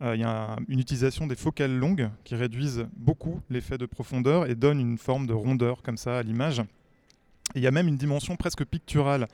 Euh, 0.00 0.16
il 0.16 0.20
y 0.22 0.24
a 0.24 0.56
une 0.68 0.80
utilisation 0.80 1.26
des 1.26 1.36
focales 1.36 1.76
longues 1.76 2.10
qui 2.24 2.34
réduisent 2.34 2.86
beaucoup 2.96 3.40
l'effet 3.50 3.78
de 3.78 3.86
profondeur 3.86 4.46
et 4.46 4.54
donnent 4.54 4.80
une 4.80 4.98
forme 4.98 5.26
de 5.26 5.34
rondeur 5.34 5.82
comme 5.82 5.96
ça 5.98 6.18
à 6.18 6.22
l'image. 6.22 6.62
Il 7.54 7.62
y 7.62 7.66
a 7.66 7.70
même 7.70 7.86
une 7.86 7.98
dimension 7.98 8.34
presque 8.36 8.64
picturale. 8.64 9.28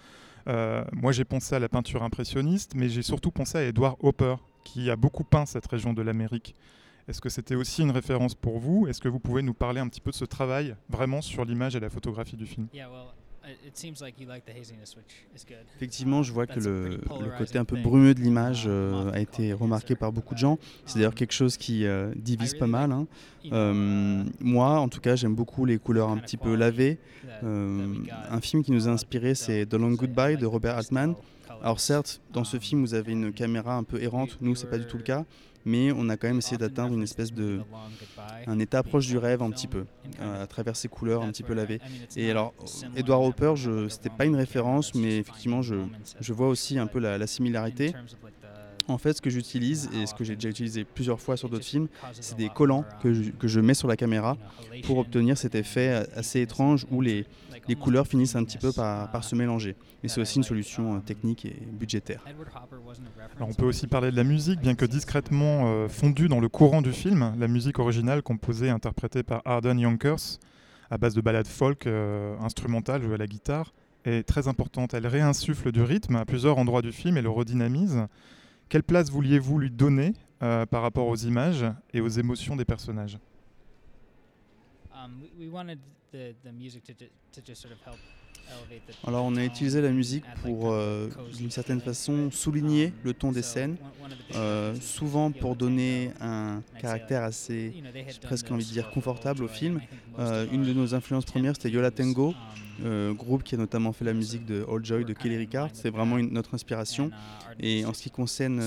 Euh, 0.49 0.85
moi, 0.93 1.13
j'ai 1.13 1.25
pensé 1.25 1.55
à 1.55 1.59
la 1.59 1.69
peinture 1.69 2.03
impressionniste, 2.03 2.73
mais 2.75 2.89
j'ai 2.89 3.03
surtout 3.03 3.31
pensé 3.31 3.59
à 3.59 3.63
Edward 3.63 3.97
Hopper, 4.01 4.37
qui 4.65 4.91
a 4.91 4.97
beaucoup 4.97 5.25
peint 5.25 5.47
cette 5.47 5.67
région 5.67 5.93
de 5.93 6.03
l'Amérique. 6.03 6.55
Est-ce 7.09 7.21
que 7.21 7.31
c'était 7.31 7.55
aussi 7.55 7.83
une 7.83 7.91
référence 7.91 8.35
pour 8.35 8.59
vous? 8.59 8.87
Est-ce 8.87 9.01
que 9.01 9.09
vous 9.09 9.19
pouvez 9.19 9.43
nous 9.43 9.55
parler 9.55 9.81
un 9.81 9.89
petit 9.89 10.01
peu 10.01 10.11
de 10.11 10.17
ce 10.17 10.27
travail 10.27 10.77
vraiment 10.91 11.23
sur 11.23 11.45
l'image 11.45 11.75
et 11.75 11.81
la 11.81 11.89
photographie 11.89 12.37
du 12.37 12.47
film? 12.47 12.69
Effectivement, 15.77 16.23
je 16.23 16.33
vois 16.33 16.47
que 16.47 16.61
le, 16.61 17.01
côté 17.39 17.59
un 17.59 17.65
peu 17.65 17.77
brumeux 17.77 18.15
de 18.15 18.21
l'image 18.21 18.67
um, 18.67 18.73
euh, 18.73 19.13
a 19.13 19.21
été 19.21 19.53
remarqué 19.53 19.95
par 19.95 20.13
beaucoup 20.13 20.35
de 20.35 20.39
gens. 20.39 20.59
C'est 20.85 20.97
d'ailleurs 20.97 21.13
um, 21.13 21.17
quelque 21.17 21.33
chose 21.33 21.57
qui 21.57 21.87
euh, 21.87 22.13
divise 22.17 22.55
pas 22.55 22.67
mal. 22.67 22.93
Hein. 22.93 23.07
Euh, 23.53 24.25
moi, 24.41 24.81
en 24.81 24.89
tout 24.89 25.01
cas, 25.01 25.17
j'aime 25.17 25.35
beaucoup 25.35 25.65
les 25.65 25.79
couleurs 25.79 26.11
un 26.11 26.19
petit 26.19 26.37
peu 26.37 26.55
lavées. 26.55 26.99
un 27.43 28.41
film 28.41 28.63
qui 28.63 28.73
nous 28.73 28.89
a 28.89 28.91
inspiré, 28.91 29.35
c'est 29.35 29.67
The 29.67 29.75
Long 29.75 29.93
Goodbye 29.93 30.37
de 30.37 30.47
Robert 30.47 30.77
Altman. 30.77 31.15
Alors 31.63 31.81
certes, 31.81 32.21
dans 32.33 32.45
ce 32.45 32.57
um, 32.57 32.63
film, 32.63 32.81
vous 32.83 32.95
avez 32.95 33.13
une 33.13 33.33
caméra 33.33 33.75
un 33.75 33.85
peu 33.85 34.03
errante. 34.03 34.39
Nous, 34.41 34.55
c'est 34.55 34.69
pas 34.69 34.79
du 34.79 34.87
tout 34.87 34.97
le 34.97 35.03
cas. 35.03 35.25
Mais 35.65 35.93
on 35.93 36.09
a 36.09 36.17
quand 36.17 36.29
même 36.29 36.39
essayé 36.39 36.57
d'atteindre 36.57 36.95
une 36.95 37.03
espèce 37.03 37.33
de 37.33 37.61
un 38.47 38.59
état 38.59 38.83
proche 38.83 39.07
du 39.07 39.19
rêve 39.19 39.43
un 39.43 39.51
petit 39.51 39.67
peu 39.67 39.85
à 40.21 40.47
travers 40.47 40.77
ces 40.77 40.89
couleurs 40.89 41.23
un 41.23 41.29
petit 41.29 41.43
peu 41.43 41.53
lavées. 41.53 41.81
Et 42.17 42.31
alors 42.31 42.55
Edward 42.97 43.23
Hopper, 43.25 43.53
je 43.57 43.89
c'était 43.89 44.09
pas 44.09 44.25
une 44.25 44.37
référence, 44.37 44.95
mais 44.95 45.19
effectivement 45.19 45.61
je, 45.61 45.75
je 46.21 46.33
vois 46.33 46.49
aussi 46.49 46.79
un 46.79 46.87
peu 46.87 47.01
la, 47.01 47.27
similarité. 47.27 47.93
En 48.87 48.97
fait, 48.97 49.13
ce 49.13 49.21
que 49.21 49.29
j'utilise 49.29 49.91
et 49.93 50.07
ce 50.07 50.15
que 50.15 50.25
j'ai 50.25 50.37
déjà 50.37 50.49
utilisé 50.49 50.85
plusieurs 50.85 51.21
fois 51.21 51.37
sur 51.37 51.51
d'autres 51.51 51.67
films, 51.67 51.89
c'est 52.13 52.39
des 52.39 52.49
collants 52.49 52.87
que 53.03 53.13
je, 53.13 53.31
que 53.33 53.47
je, 53.47 53.61
mets 53.61 53.75
sur 53.75 53.89
la 53.89 53.97
caméra 53.97 54.39
pour 54.85 54.97
obtenir 54.97 55.37
cet 55.37 55.55
effet 55.55 56.07
assez 56.17 56.41
étrange 56.41 56.87
où 56.91 57.03
les, 57.03 57.27
les 57.69 57.77
couleurs 57.77 58.07
finissent 58.07 58.35
un 58.35 58.45
petit 58.45 58.59
peu 58.59 58.73
par, 58.73 59.25
se 59.25 59.35
mélanger. 59.35 59.77
Mais 60.03 60.09
c'est 60.09 60.21
aussi 60.21 60.39
une 60.39 60.43
solution 60.43 60.97
euh, 60.97 61.01
technique 61.01 61.45
et 61.45 61.55
budgétaire. 61.73 62.25
Alors 63.37 63.49
on 63.49 63.55
peut 63.55 63.67
aussi 63.67 63.87
parler 63.87 64.11
de 64.11 64.17
la 64.17 64.25
musique, 64.25 64.61
bien 64.61 64.75
que 64.75 64.85
discrètement 64.85 65.67
euh, 65.67 65.89
fondue 65.89 66.29
dans 66.29 66.41
le 66.41 66.49
courant 66.49 66.83
du 66.83 66.93
film. 66.93 67.35
La 67.39 67.49
musique 67.49 67.79
originale, 67.79 68.23
composée 68.23 68.67
et 68.67 68.71
interprétée 68.71 69.23
par 69.23 69.43
Arden 69.45 69.79
Yonkers, 69.79 70.39
à 70.91 70.99
base 70.99 71.15
de 71.15 71.21
ballades 71.21 71.47
folk 71.47 71.87
euh, 71.87 72.37
instrumentales 72.41 73.03
jouées 73.03 73.15
à 73.15 73.19
la 73.19 73.27
guitare, 73.27 73.73
est 74.05 74.27
très 74.27 74.49
importante. 74.49 74.95
Elle 74.95 75.07
réinsuffle 75.07 75.71
du 75.71 75.83
rythme 75.83 76.17
à 76.17 76.25
plusieurs 76.25 76.57
endroits 76.59 76.83
du 76.83 76.93
film 76.93 77.17
et 77.19 77.23
le 77.23 77.31
redynamise. 77.31 78.07
Quelle 78.69 78.83
place 78.83 79.11
vouliez-vous 79.11 79.59
lui 79.59 79.71
donner 79.71 80.15
par 80.41 80.83
rapport 80.83 81.09
aux 81.09 81.17
images 81.17 81.65
et 81.93 82.01
aux 82.01 82.09
émotions 82.09 82.55
des 82.55 82.65
personnages? 82.65 83.19
Alors 89.07 89.25
on 89.25 89.37
a 89.37 89.45
utilisé 89.45 89.81
la 89.81 89.91
musique 89.91 90.25
pour, 90.43 90.71
euh, 90.71 91.09
d'une 91.37 91.51
certaine 91.51 91.81
façon, 91.81 92.31
souligner 92.31 92.87
um, 92.87 92.93
le 93.05 93.15
ton 93.15 93.33
des 93.33 93.43
scènes, 93.43 93.77
euh, 94.35 94.75
souvent 94.81 95.31
pour 95.31 95.57
donner 95.57 96.13
un 96.21 96.63
caractère 96.81 97.23
assez, 97.23 97.75
presque 98.23 98.51
envie 98.51 98.65
de 98.65 98.71
dire, 98.71 98.91
confortable 98.91 99.45
au 99.45 99.49
film. 99.49 99.81
Euh, 100.19 100.47
une 100.53 100.65
de 100.65 100.73
nos 100.73 100.95
influences 100.95 101.25
premières, 101.25 101.55
c'était 101.55 101.71
Yola 101.71 101.91
Tango, 101.91 102.35
um, 102.85 103.15
groupe 103.15 103.43
qui 103.43 103.55
a 103.55 103.59
notamment 103.59 103.93
fait 103.93 104.05
la 104.05 104.15
musique 104.15 104.45
de 104.45 104.65
All 104.71 104.85
Joy 104.85 105.05
de 105.05 105.13
Kelly 105.13 105.37
Ricard. 105.37 105.71
C'est 105.75 105.91
vraiment 105.91 106.19
notre 106.19 106.55
inspiration. 106.55 107.09
Uh, 107.09 107.55
Et 107.61 107.85
en 107.85 107.93
ce 107.93 108.03
qui 108.03 108.11
concerne 108.11 108.63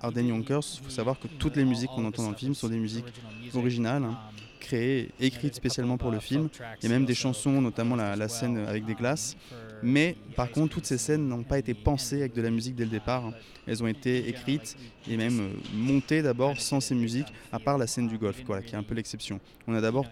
Arden 0.00 0.28
Yonkers, 0.28 0.62
il 0.78 0.84
faut 0.84 0.90
savoir 0.90 1.18
que 1.18 1.28
toutes 1.38 1.56
les 1.56 1.64
musiques 1.64 1.90
qu'on 1.90 2.04
entend 2.04 2.22
dans 2.22 2.30
le 2.30 2.36
film 2.36 2.54
sont 2.54 2.68
des 2.68 2.78
musiques 2.78 3.12
originales. 3.54 4.04
Hein. 4.04 4.18
Créée, 4.62 5.10
écrite 5.18 5.56
spécialement 5.56 5.98
pour 5.98 6.12
le 6.12 6.20
film. 6.20 6.48
Il 6.80 6.84
y 6.84 6.86
a 6.86 6.94
même 6.94 7.04
des 7.04 7.14
chansons, 7.14 7.60
notamment 7.60 7.96
la, 7.96 8.28
scène 8.28 8.58
avec 8.58 8.84
des 8.84 8.94
glaces. 8.94 9.36
Mais 9.82 10.16
par 10.36 10.50
contre, 10.50 10.74
toutes 10.74 10.86
ces 10.86 10.98
scènes 10.98 11.26
n'ont 11.26 11.42
pas 11.42 11.58
été 11.58 11.74
pensées 11.74 12.20
avec 12.20 12.34
de 12.34 12.40
la 12.40 12.50
musique 12.50 12.76
dès 12.76 12.84
le 12.84 12.90
départ. 12.90 13.26
Hein. 13.26 13.34
Elles 13.66 13.82
ont 13.82 13.88
été 13.88 14.28
écrites 14.28 14.76
et 15.08 15.16
même 15.16 15.40
euh, 15.40 15.48
montées 15.74 16.22
d'abord 16.22 16.60
sans 16.60 16.80
ces 16.80 16.94
musiques, 16.94 17.26
à 17.50 17.58
part 17.58 17.78
la 17.78 17.88
scène 17.88 18.06
du 18.06 18.18
golf, 18.18 18.44
quoi, 18.44 18.62
qui 18.62 18.74
est 18.74 18.78
un 18.78 18.84
peu 18.84 18.94
l'exception. 18.94 19.40
On 19.66 19.74
a 19.74 19.80
d'abord 19.80 20.06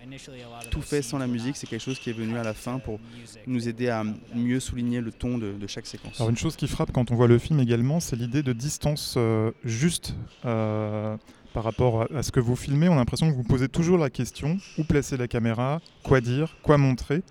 tout 0.71 0.83
fait 0.83 1.03
sans 1.03 1.19
la 1.19 1.29
musique, 1.29 1.57
c'est 1.57 1.69
quelque 1.69 1.83
chose 1.83 1.99
qui 1.99 2.11
est 2.11 2.15
venu 2.15 2.37
à 2.37 2.43
la 2.43 2.55
fin 2.55 2.81
pour 2.81 2.99
nous 3.47 3.69
aider 3.69 3.89
à 3.89 4.05
mieux 4.35 4.61
souligner 4.61 5.01
le 5.01 5.13
ton 5.13 5.39
de, 5.39 5.55
chaque 5.69 5.87
séquence. 5.87 6.21
Alors 6.21 6.31
une 6.31 6.37
chose 6.37 6.57
qui 6.57 6.67
frappe 6.67 6.91
quand 6.91 7.13
on 7.13 7.15
voit 7.15 7.29
le 7.29 7.39
film 7.39 7.61
également, 7.61 8.01
c'est 8.01 8.17
l'idée 8.17 8.43
de 8.43 8.53
distance 8.53 9.15
euh, 9.17 9.53
juste. 9.65 10.15
Euh, 10.45 11.17
par 11.53 11.65
rapport 11.65 12.07
à 12.15 12.23
ce 12.23 12.31
que 12.31 12.41
vous 12.41 12.57
filmez, 12.57 12.89
on 12.89 12.93
a 12.93 12.97
l'impression 12.97 13.31
que 13.31 13.35
vous 13.35 13.43
posez 13.43 13.69
toujours 13.69 13.99
la 13.99 14.11
question 14.11 14.59
où 14.79 14.85
placer 14.85 15.17
la 15.17 15.29
caméra, 15.29 15.81
quoi 16.03 16.21
dire, 16.21 16.57
quoi 16.63 16.79
montrer. 16.79 17.23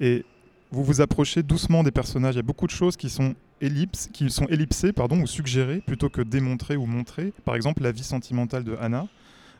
Et 0.00 0.24
vous 0.70 0.84
vous 0.84 1.00
approchez 1.00 1.42
doucement 1.42 1.82
des 1.82 1.90
personnages. 1.90 2.34
Il 2.34 2.38
y 2.38 2.40
a 2.40 2.42
beaucoup 2.42 2.66
de 2.66 2.72
choses 2.72 2.96
qui 2.96 3.10
sont, 3.10 3.34
ellipses, 3.60 4.08
qui 4.12 4.30
sont 4.30 4.46
ellipsées 4.46 4.92
pardon, 4.92 5.20
ou 5.20 5.26
suggérées 5.26 5.82
plutôt 5.86 6.08
que 6.08 6.22
démontrées 6.22 6.76
ou 6.76 6.86
montrées. 6.86 7.32
Par 7.44 7.56
exemple, 7.56 7.82
la 7.82 7.92
vie 7.92 8.04
sentimentale 8.04 8.64
de 8.64 8.76
Anna. 8.80 9.06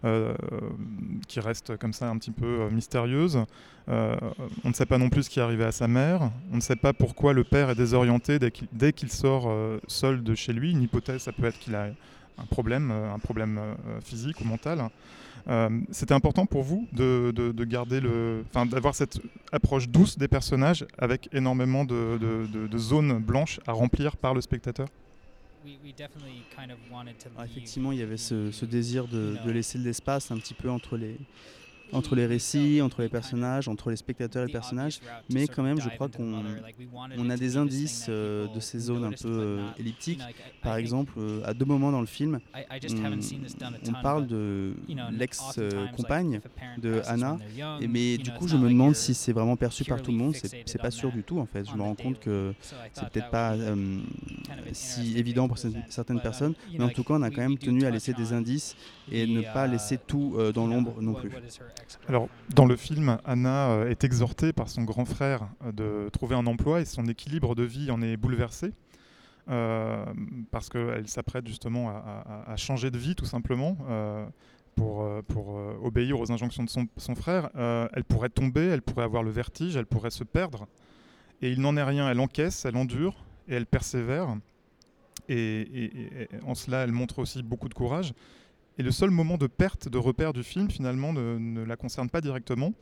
Euh, 0.04 0.32
qui 1.26 1.40
reste 1.40 1.76
comme 1.76 1.92
ça 1.92 2.08
un 2.08 2.16
petit 2.18 2.30
peu 2.30 2.60
euh, 2.60 2.70
mystérieuse. 2.70 3.44
Euh, 3.88 4.14
on 4.62 4.68
ne 4.68 4.72
sait 4.72 4.86
pas 4.86 4.96
non 4.96 5.10
plus 5.10 5.24
ce 5.24 5.30
qui 5.30 5.40
est 5.40 5.42
arrivé 5.42 5.64
à 5.64 5.72
sa 5.72 5.88
mère. 5.88 6.30
On 6.52 6.56
ne 6.56 6.60
sait 6.60 6.76
pas 6.76 6.92
pourquoi 6.92 7.32
le 7.32 7.42
père 7.42 7.70
est 7.70 7.74
désorienté 7.74 8.38
dès 8.38 8.92
qu'il 8.92 9.10
sort 9.10 9.52
seul 9.88 10.22
de 10.22 10.34
chez 10.36 10.52
lui. 10.52 10.70
Une 10.70 10.82
hypothèse, 10.82 11.22
ça 11.22 11.32
peut 11.32 11.46
être 11.46 11.58
qu'il 11.58 11.74
a 11.74 11.88
un 12.38 12.46
problème, 12.46 12.90
euh, 12.90 13.12
un 13.12 13.18
problème 13.18 13.58
euh, 13.58 14.00
physique 14.00 14.40
ou 14.40 14.44
mental. 14.44 14.88
Euh, 15.48 15.80
c'était 15.90 16.14
important 16.14 16.46
pour 16.46 16.62
vous 16.62 16.86
de, 16.92 17.32
de, 17.32 17.64
garder 17.64 18.00
le, 18.00 18.44
enfin, 18.50 18.66
d'avoir 18.66 18.94
cette 18.94 19.18
approche 19.50 19.88
douce 19.88 20.18
des 20.18 20.28
personnages 20.28 20.86
avec 20.98 21.28
énormément 21.32 21.84
de, 21.84 22.18
de, 22.18 22.78
zones 22.78 23.18
blanches 23.18 23.58
à 23.66 23.72
remplir 23.72 24.16
par 24.16 24.34
le 24.34 24.42
spectateur? 24.42 24.88
Ah, 27.36 27.44
effectivement, 27.44 27.92
il 27.92 27.98
y 27.98 28.02
avait 28.02 28.18
ce, 28.18 28.50
ce 28.50 28.64
désir 28.66 29.08
de, 29.08 29.50
laisser 29.50 29.78
de 29.78 29.84
l'espace 29.84 30.30
un 30.30 30.36
petit 30.36 30.54
peu 30.54 30.68
entre 30.70 30.98
les, 30.98 31.16
entre 31.92 32.14
les 32.14 32.26
récits, 32.26 32.80
entre 32.82 33.02
les 33.02 33.08
personnages, 33.08 33.68
entre 33.68 33.90
les 33.90 33.96
spectateurs 33.96 34.44
et 34.44 34.46
les 34.46 34.52
personnages, 34.52 35.00
mais 35.30 35.46
quand 35.46 35.62
même, 35.62 35.80
je 35.80 35.88
crois 35.88 36.08
qu'on 36.08 36.42
on 37.16 37.30
a 37.30 37.36
des 37.36 37.56
indices 37.56 38.06
euh, 38.08 38.46
de 38.48 38.60
ces 38.60 38.78
zones 38.78 39.04
un 39.04 39.10
peu 39.10 39.28
euh, 39.28 39.68
elliptiques. 39.78 40.22
Par 40.62 40.76
exemple, 40.76 41.12
euh, 41.18 41.40
à 41.44 41.54
deux 41.54 41.64
moments 41.64 41.92
dans 41.92 42.00
le 42.00 42.06
film, 42.06 42.40
on, 42.54 44.02
parle 44.02 44.26
de 44.26 44.74
l'ex-compagne 45.10 46.40
de 46.78 47.00
Anna, 47.06 47.38
et, 47.80 47.86
mais 47.86 48.18
du 48.18 48.30
coup, 48.32 48.48
je 48.48 48.56
me 48.56 48.68
demande 48.68 48.94
si 48.94 49.14
c'est 49.14 49.32
vraiment 49.32 49.56
perçu 49.56 49.84
par 49.84 50.02
tout 50.02 50.10
le 50.10 50.18
monde. 50.18 50.34
C'est 50.66 50.80
pas 50.80 50.90
sûr 50.90 51.12
du 51.12 51.22
tout, 51.22 51.38
en 51.38 51.46
fait. 51.46 51.68
Je 51.68 51.74
me 51.74 51.82
rends 51.82 51.94
compte 51.94 52.20
que 52.20 52.54
c'est 52.92 53.08
peut-être 53.08 53.30
pas 53.30 53.54
si 54.72 55.18
évident 55.18 55.48
pour 55.48 55.58
certaines 55.58 56.20
personnes, 56.20 56.54
mais 56.72 56.84
en 56.84 56.90
tout 56.90 57.04
cas, 57.04 57.14
on 57.14 57.22
a 57.22 57.30
quand 57.30 57.42
même 57.42 57.58
tenu 57.58 57.84
à 57.84 57.90
laisser 57.90 58.12
des 58.12 58.32
indices 58.32 58.76
et 59.10 59.26
ne 59.26 59.42
pas 59.42 59.66
laisser 59.66 59.98
tout 59.98 60.36
dans 60.54 60.66
l'ombre 60.66 61.00
non 61.00 61.14
plus. 61.14 61.30
Alors, 62.08 62.28
dans 62.54 62.66
le 62.66 62.76
film, 62.76 63.18
Anna 63.24 63.70
euh, 63.70 63.90
est 63.90 64.04
exhortée 64.04 64.52
par 64.52 64.68
son 64.68 64.84
grand 64.84 65.04
frère 65.04 65.48
euh, 65.64 65.72
de 65.72 66.08
trouver 66.10 66.34
un 66.34 66.46
emploi 66.46 66.80
et 66.80 66.84
son 66.84 67.06
équilibre 67.06 67.54
de 67.54 67.62
vie 67.62 67.90
en 67.90 68.00
est 68.02 68.16
bouleversé. 68.16 68.72
Euh, 69.50 70.04
parce 70.50 70.68
qu'elle 70.68 71.08
s'apprête 71.08 71.46
justement 71.46 71.88
à, 71.88 72.54
changer 72.56 72.90
de 72.90 72.98
vie 72.98 73.14
tout 73.14 73.24
simplement 73.24 73.78
pour, 74.74 75.08
pour 75.26 75.54
obéir 75.82 76.20
aux 76.20 76.30
injonctions 76.30 76.64
de 76.64 76.68
son, 76.68 77.14
frère. 77.14 77.48
elle 77.54 78.04
pourrait 78.04 78.28
tomber, 78.28 78.66
elle 78.66 78.82
pourrait 78.82 79.04
avoir 79.04 79.22
le 79.22 79.30
vertige, 79.30 79.76
elle 79.76 79.86
pourrait 79.86 80.10
se 80.10 80.22
perdre. 80.22 80.66
Et 81.40 81.50
il 81.50 81.62
n'en 81.62 81.78
est 81.78 81.82
rien, 81.82 82.10
elle 82.10 82.20
encaisse, 82.20 82.66
elle 82.66 82.76
endure 82.76 83.24
et 83.48 83.54
elle 83.54 83.64
persévère. 83.64 84.36
et 85.30 86.28
en 86.46 86.54
cela, 86.54 86.84
elle 86.84 86.92
montre 86.92 87.18
aussi 87.18 87.42
beaucoup 87.42 87.70
de 87.70 87.74
courage. 87.74 88.12
Et 88.78 88.84
le 88.84 88.92
seul 88.92 89.10
moment 89.10 89.36
de 89.38 89.48
perte 89.48 89.88
de 89.88 89.98
repère 89.98 90.32
du 90.32 90.44
film, 90.44 90.70
finalement, 90.70 91.12
ne, 91.12 91.64
la 91.64 91.76
concerne 91.76 92.08
pas 92.08 92.20
directement. 92.20 92.72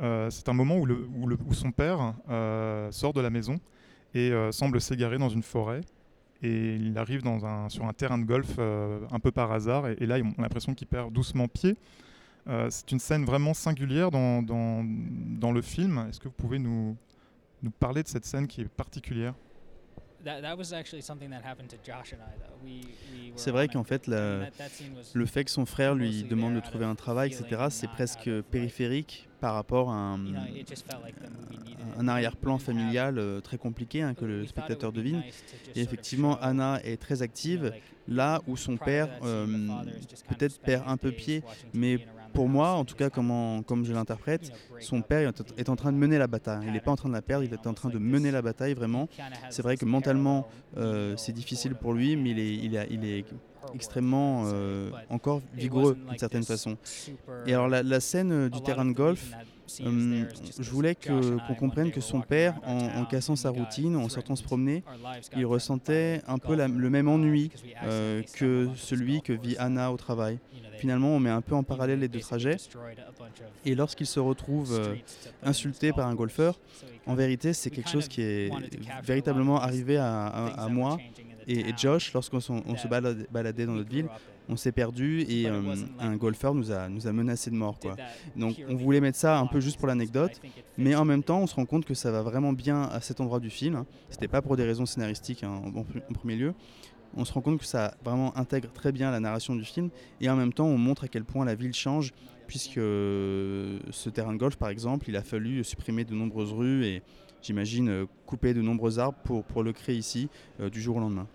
Euh, 0.00 0.28
c'est 0.28 0.48
un 0.48 0.52
moment 0.52 0.78
où, 0.78 1.54
son 1.54 1.70
père 1.70 2.14
euh, 2.28 2.90
sort 2.90 3.12
de 3.12 3.20
la 3.20 3.30
maison 3.30 3.60
et 4.14 4.32
euh, 4.32 4.50
semble 4.50 4.80
s'égarer 4.80 5.16
dans 5.16 5.28
une 5.28 5.44
forêt. 5.44 5.82
Et 6.42 6.74
il 6.74 6.98
arrive 6.98 7.22
sur 7.68 7.86
un 7.86 7.92
terrain 7.92 8.18
de 8.18 8.24
golf 8.24 8.58
un 8.58 9.20
peu 9.20 9.30
par 9.30 9.52
hasard. 9.52 9.86
Et, 9.86 10.06
là, 10.06 10.16
on 10.18 10.40
a 10.40 10.42
l'impression 10.42 10.74
qu'il 10.74 10.88
perd 10.88 11.12
doucement 11.12 11.46
pied. 11.46 11.76
c'est 12.68 12.90
une 12.90 12.98
scène 12.98 13.24
vraiment 13.24 13.54
singulière 13.54 14.10
dans, 14.10 15.52
le 15.52 15.62
film. 15.62 16.04
Est-ce 16.08 16.18
que 16.18 16.28
vous 16.28 16.34
pouvez 16.34 16.58
nous 16.58 16.96
parler 17.78 18.02
de 18.02 18.08
cette 18.08 18.26
scène 18.26 18.48
qui 18.48 18.62
est 18.62 18.68
particulière? 18.68 19.34
C'est 23.36 23.50
vrai 23.50 23.68
qu'en 23.68 23.84
fait, 23.84 24.06
le 24.06 25.26
fait 25.26 25.44
que 25.44 25.50
son 25.50 25.66
frère 25.66 25.94
lui 25.94 26.24
demande 26.24 26.54
de 26.54 26.60
trouver 26.60 26.84
un 26.84 26.94
travail, 26.94 27.32
etc., 27.32 27.66
c'est 27.70 27.88
presque 27.88 28.30
périphérique 28.50 29.28
par 29.40 29.54
rapport 29.54 29.90
à 29.90 29.94
un, 29.94 30.18
un 31.98 32.08
arrière-plan 32.08 32.58
familial 32.58 33.18
euh, 33.18 33.40
très 33.40 33.58
compliqué 33.58 34.02
hein, 34.02 34.14
que 34.14 34.24
le 34.24 34.46
spectateur 34.46 34.92
devine. 34.92 35.22
Et 35.74 35.82
effectivement, 35.82 36.38
Anna 36.40 36.80
est 36.82 36.96
très 37.00 37.22
active, 37.22 37.72
là 38.08 38.40
où 38.46 38.56
son 38.56 38.76
père 38.76 39.08
euh, 39.22 39.46
peut-être 40.28 40.58
perd 40.60 40.84
un 40.86 40.96
peu 40.96 41.12
pied, 41.12 41.42
mais 41.72 41.98
pour 42.34 42.48
moi, 42.48 42.70
en 42.70 42.84
tout 42.84 42.96
cas, 42.96 43.08
comme 43.08 43.84
je 43.84 43.92
l'interprète, 43.92 44.52
son 44.80 45.00
père 45.00 45.32
est 45.56 45.68
en 45.68 45.76
train 45.76 45.92
de 45.92 45.96
mener 45.96 46.18
la 46.18 46.26
bataille. 46.26 46.64
Il 46.66 46.72
n'est 46.72 46.80
pas 46.80 46.90
en 46.90 46.96
train 46.96 47.08
de 47.08 47.14
la 47.14 47.22
perdre, 47.22 47.44
il 47.44 47.52
est 47.52 47.66
en 47.66 47.74
train 47.74 47.88
de 47.88 47.98
mener 47.98 48.30
la 48.30 48.42
bataille 48.42 48.74
vraiment. 48.74 49.08
C'est 49.50 49.62
vrai 49.62 49.76
que 49.76 49.84
mentalement, 49.84 50.46
euh, 50.76 51.14
c'est 51.16 51.32
difficile 51.32 51.74
pour 51.74 51.94
lui, 51.94 52.16
mais 52.16 52.30
il 52.30 52.74
est, 52.76 53.24
extrêmement 53.74 54.42
euh, 54.46 54.90
encore 55.08 55.40
vigoureux 55.54 55.96
d'une 56.08 56.18
certaine 56.18 56.44
façon. 56.44 56.76
Et 57.46 57.54
alors 57.54 57.68
la, 57.68 58.00
scène 58.00 58.48
du 58.48 58.60
terrain 58.60 58.84
de 58.84 58.92
golf, 58.92 59.30
Hum, 59.84 60.26
je 60.58 60.70
voulais 60.70 60.94
qu'on 60.94 61.54
comprenne 61.58 61.90
que 61.90 62.00
son 62.00 62.20
père, 62.20 62.54
en, 62.64 63.04
cassant 63.04 63.36
sa 63.36 63.50
routine, 63.50 63.96
en 63.96 64.08
sortant 64.08 64.36
se 64.36 64.42
promener, 64.42 64.82
il 65.36 65.46
ressentait 65.46 66.20
un 66.26 66.38
peu 66.38 66.54
le 66.54 66.90
même 66.90 67.08
ennui 67.08 67.50
euh, 67.82 68.22
que 68.34 68.68
celui 68.76 69.22
que 69.22 69.32
vit 69.32 69.56
Anna 69.58 69.90
au 69.92 69.96
travail. 69.96 70.38
Finalement, 70.78 71.08
on 71.08 71.20
met 71.20 71.30
un 71.30 71.40
peu 71.40 71.54
en 71.54 71.62
parallèle 71.62 72.00
les 72.00 72.08
deux 72.08 72.20
trajets. 72.20 72.56
Et 73.64 73.74
lorsqu'il 73.74 74.06
se 74.06 74.20
retrouve 74.20 74.78
euh, 74.78 74.94
insulté 75.42 75.92
par 75.92 76.08
un 76.08 76.14
golfeur, 76.14 76.58
en 77.06 77.14
vérité, 77.14 77.52
c'est 77.52 77.70
quelque 77.70 77.90
chose 77.90 78.08
qui 78.08 78.22
est 78.22 78.50
véritablement 79.02 79.60
arrivé 79.60 79.96
à, 79.96 80.68
moi 80.70 80.98
et, 81.46 81.72
Josh 81.76 82.12
lorsqu'on 82.12 82.40
se 82.40 82.88
baladait 82.88 83.66
dans 83.66 83.74
notre 83.74 83.90
ville 83.90 84.08
on 84.48 84.56
s'est 84.56 84.72
perdu 84.72 85.22
et 85.22 85.46
euh, 85.46 85.74
un 85.98 86.16
golfeur 86.16 86.54
nous 86.54 86.70
a, 86.70 86.88
nous 86.88 87.06
a 87.06 87.12
menacé 87.12 87.50
de 87.50 87.56
mort. 87.56 87.78
Quoi. 87.78 87.96
Donc 88.36 88.60
on 88.68 88.74
voulait 88.74 89.00
mettre 89.00 89.18
ça 89.18 89.38
un 89.38 89.46
peu 89.46 89.60
juste 89.60 89.78
pour 89.78 89.88
l'anecdote, 89.88 90.40
mais 90.76 90.94
en 90.94 91.04
même 91.04 91.22
temps 91.22 91.40
on 91.40 91.46
se 91.46 91.54
rend 91.54 91.66
compte 91.66 91.84
que 91.84 91.94
ça 91.94 92.10
va 92.10 92.22
vraiment 92.22 92.52
bien 92.52 92.82
à 92.82 93.00
cet 93.00 93.20
endroit 93.20 93.40
du 93.40 93.50
film. 93.50 93.84
C'était 94.10 94.28
pas 94.28 94.42
pour 94.42 94.56
des 94.56 94.64
raisons 94.64 94.86
scénaristiques 94.86 95.44
hein, 95.44 95.62
en, 95.74 96.12
premier 96.12 96.36
lieu. 96.36 96.54
On 97.16 97.24
se 97.24 97.32
rend 97.32 97.40
compte 97.40 97.60
que 97.60 97.64
ça 97.64 97.94
vraiment 98.04 98.36
intègre 98.36 98.72
très 98.72 98.90
bien 98.90 99.10
la 99.10 99.20
narration 99.20 99.54
du 99.54 99.64
film 99.64 99.90
et 100.20 100.28
en 100.28 100.36
même 100.36 100.52
temps 100.52 100.66
on 100.66 100.78
montre 100.78 101.04
à 101.04 101.08
quel 101.08 101.24
point 101.24 101.44
la 101.44 101.54
ville 101.54 101.74
change 101.74 102.12
puisque 102.48 102.76
euh, 102.76 103.78
ce 103.90 104.10
terrain 104.10 104.32
de 104.32 104.38
golf 104.38 104.56
par 104.56 104.68
exemple 104.68 105.08
il 105.08 105.16
a 105.16 105.22
fallu 105.22 105.62
supprimer 105.64 106.04
de 106.04 106.12
nombreuses 106.12 106.52
rues 106.52 106.84
et 106.84 107.02
j'imagine 107.44 107.88
euh, 107.88 108.06
couper 108.26 108.54
de 108.54 108.62
nombreux 108.62 108.98
arbres 108.98 109.18
pour, 109.24 109.44
pour 109.44 109.62
le 109.62 109.72
créer 109.72 109.96
ici 109.96 110.28
du 110.72 110.80
jour 110.80 110.96
au 110.96 111.00
lendemain. 111.00 111.28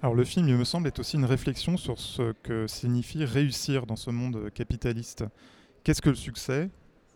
Alors 0.00 0.14
le 0.14 0.24
film, 0.24 0.48
il 0.48 0.54
me 0.54 0.64
semble, 0.64 0.86
est 0.86 0.98
aussi 1.00 1.16
une 1.16 1.24
réflexion 1.24 1.76
sur 1.76 1.98
ce 1.98 2.32
que 2.44 2.68
signifie 2.68 3.24
réussir 3.24 3.84
dans 3.84 3.96
ce 3.96 4.10
monde 4.10 4.50
capitaliste. 4.54 5.24
Qu'est-ce 5.82 6.00
que 6.00 6.10
le 6.10 6.14
succès? 6.14 6.70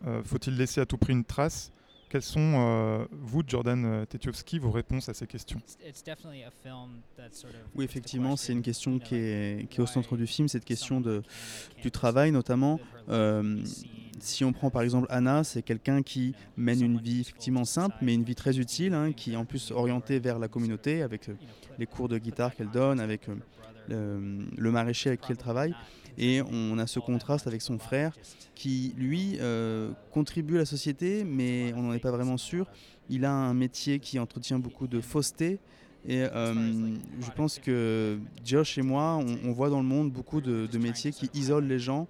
Euh, 0.06 0.22
Faut-il 0.24 0.56
laisser 0.56 0.80
à 0.80 0.86
tout 0.86 0.98
prix 0.98 1.12
une 1.12 1.24
trace? 1.24 1.70
Quelles 2.08 2.22
sont, 2.22 2.54
euh, 2.56 3.06
vous, 3.12 3.42
Jordan 3.46 3.84
euh, 3.84 4.04
Tetiowski, 4.04 4.58
vos 4.58 4.70
réponses 4.70 5.08
à 5.08 5.14
ces 5.14 5.26
questions? 5.26 5.60
Oui, 7.74 7.84
effectivement, 7.84 8.36
c'est 8.36 8.52
une 8.52 8.62
question 8.62 8.98
qui 8.98 9.14
est, 9.14 9.70
qui 9.70 9.78
est, 9.78 9.82
au 9.82 9.86
centre 9.86 10.16
du 10.16 10.26
film, 10.26 10.48
cette 10.48 10.64
question 10.64 11.00
de, 11.00 11.22
du 11.80 11.90
travail 11.90 12.32
notamment 12.32 12.80
si 14.22 14.44
on 14.44 14.52
prend 14.52 14.70
par 14.70 14.82
exemple 14.82 15.06
Anna, 15.10 15.44
c'est 15.44 15.62
quelqu'un 15.62 16.02
qui 16.02 16.34
mène 16.56 16.80
une 16.80 17.00
vie 17.00 17.20
effectivement 17.20 17.64
simple, 17.64 17.96
mais 18.02 18.14
une 18.14 18.22
vie 18.22 18.34
très 18.34 18.58
utile, 18.58 18.94
hein, 18.94 19.12
qui 19.12 19.32
est 19.32 19.36
en 19.36 19.44
plus 19.44 19.72
orientée 19.72 20.20
vers 20.20 20.38
la 20.38 20.48
communauté, 20.48 21.02
avec 21.02 21.28
euh, 21.28 21.34
les 21.78 21.86
cours 21.86 22.08
de 22.08 22.18
guitare 22.18 22.54
qu'elle 22.54 22.70
donne, 22.70 23.00
avec 23.00 23.28
euh, 23.90 24.40
le, 24.56 24.70
maraîcher 24.70 25.10
avec 25.10 25.22
qui 25.22 25.32
elle 25.32 25.38
travaille. 25.38 25.74
Et 26.18 26.42
on 26.42 26.78
a 26.78 26.86
ce 26.86 27.00
contraste 27.00 27.46
avec 27.46 27.62
son 27.62 27.78
frère 27.78 28.12
qui, 28.54 28.94
lui, 28.96 29.38
euh, 29.40 29.90
contribue 30.12 30.56
à 30.56 30.58
la 30.58 30.66
société, 30.66 31.24
mais 31.24 31.72
on 31.74 31.82
n'en 31.82 31.92
est 31.92 31.98
pas 31.98 32.10
vraiment 32.10 32.36
sûr. 32.36 32.66
Il 33.08 33.24
a 33.24 33.32
un 33.32 33.54
métier 33.54 33.98
qui 33.98 34.18
entretient 34.18 34.58
beaucoup 34.58 34.86
de 34.86 35.00
fausseté. 35.00 35.58
Et 36.06 36.24
je 36.24 37.30
pense 37.36 37.60
que 37.60 38.18
Josh 38.44 38.76
et 38.76 38.82
moi, 38.82 39.20
on, 39.44 39.52
voit 39.52 39.70
dans 39.70 39.80
le 39.80 39.86
monde 39.86 40.10
beaucoup 40.10 40.40
de 40.40 40.78
métiers 40.78 41.12
qui 41.12 41.30
isolent 41.32 41.68
les 41.68 41.78
gens 41.78 42.08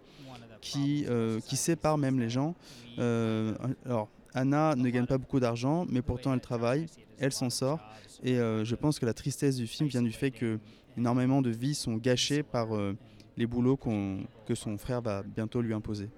qui, 0.63 1.05
euh, 1.09 1.41
qui 1.41 1.57
sépare 1.57 1.99
même 1.99 2.19
les 2.19 2.31
gens. 2.31 2.55
Euh, 2.99 3.55
alors, 3.85 4.09
Anna 4.33 4.75
ne 4.77 4.89
gagne 4.89 5.05
pas 5.05 5.19
beaucoup 5.19 5.41
d'argent, 5.41 5.85
mais 5.91 6.01
pourtant 6.01 6.33
elle 6.33 6.41
travaille, 6.41 6.87
elle 7.19 7.33
s'en 7.33 7.51
sort. 7.51 7.81
Et 8.23 8.39
euh, 8.39 8.65
je 8.65 8.75
pense 8.75 8.99
que 8.99 9.05
la 9.05 9.13
tristesse 9.13 9.57
du 9.57 9.67
film 9.67 9.91
vient 9.91 10.01
du 10.01 10.13
fait 10.13 10.31
que 10.31 10.59
énormément 10.97 11.43
de 11.43 11.51
vies 11.51 11.75
sont 11.75 11.97
gâchées 11.97 12.43
par 12.43 12.69
les 13.37 13.47
boulots 13.47 13.79
que 14.47 14.55
son 14.55 14.79
frère 14.79 15.03
va 15.03 15.23
bientôt 15.23 15.61
lui 15.61 15.75
imposer. 15.75 16.09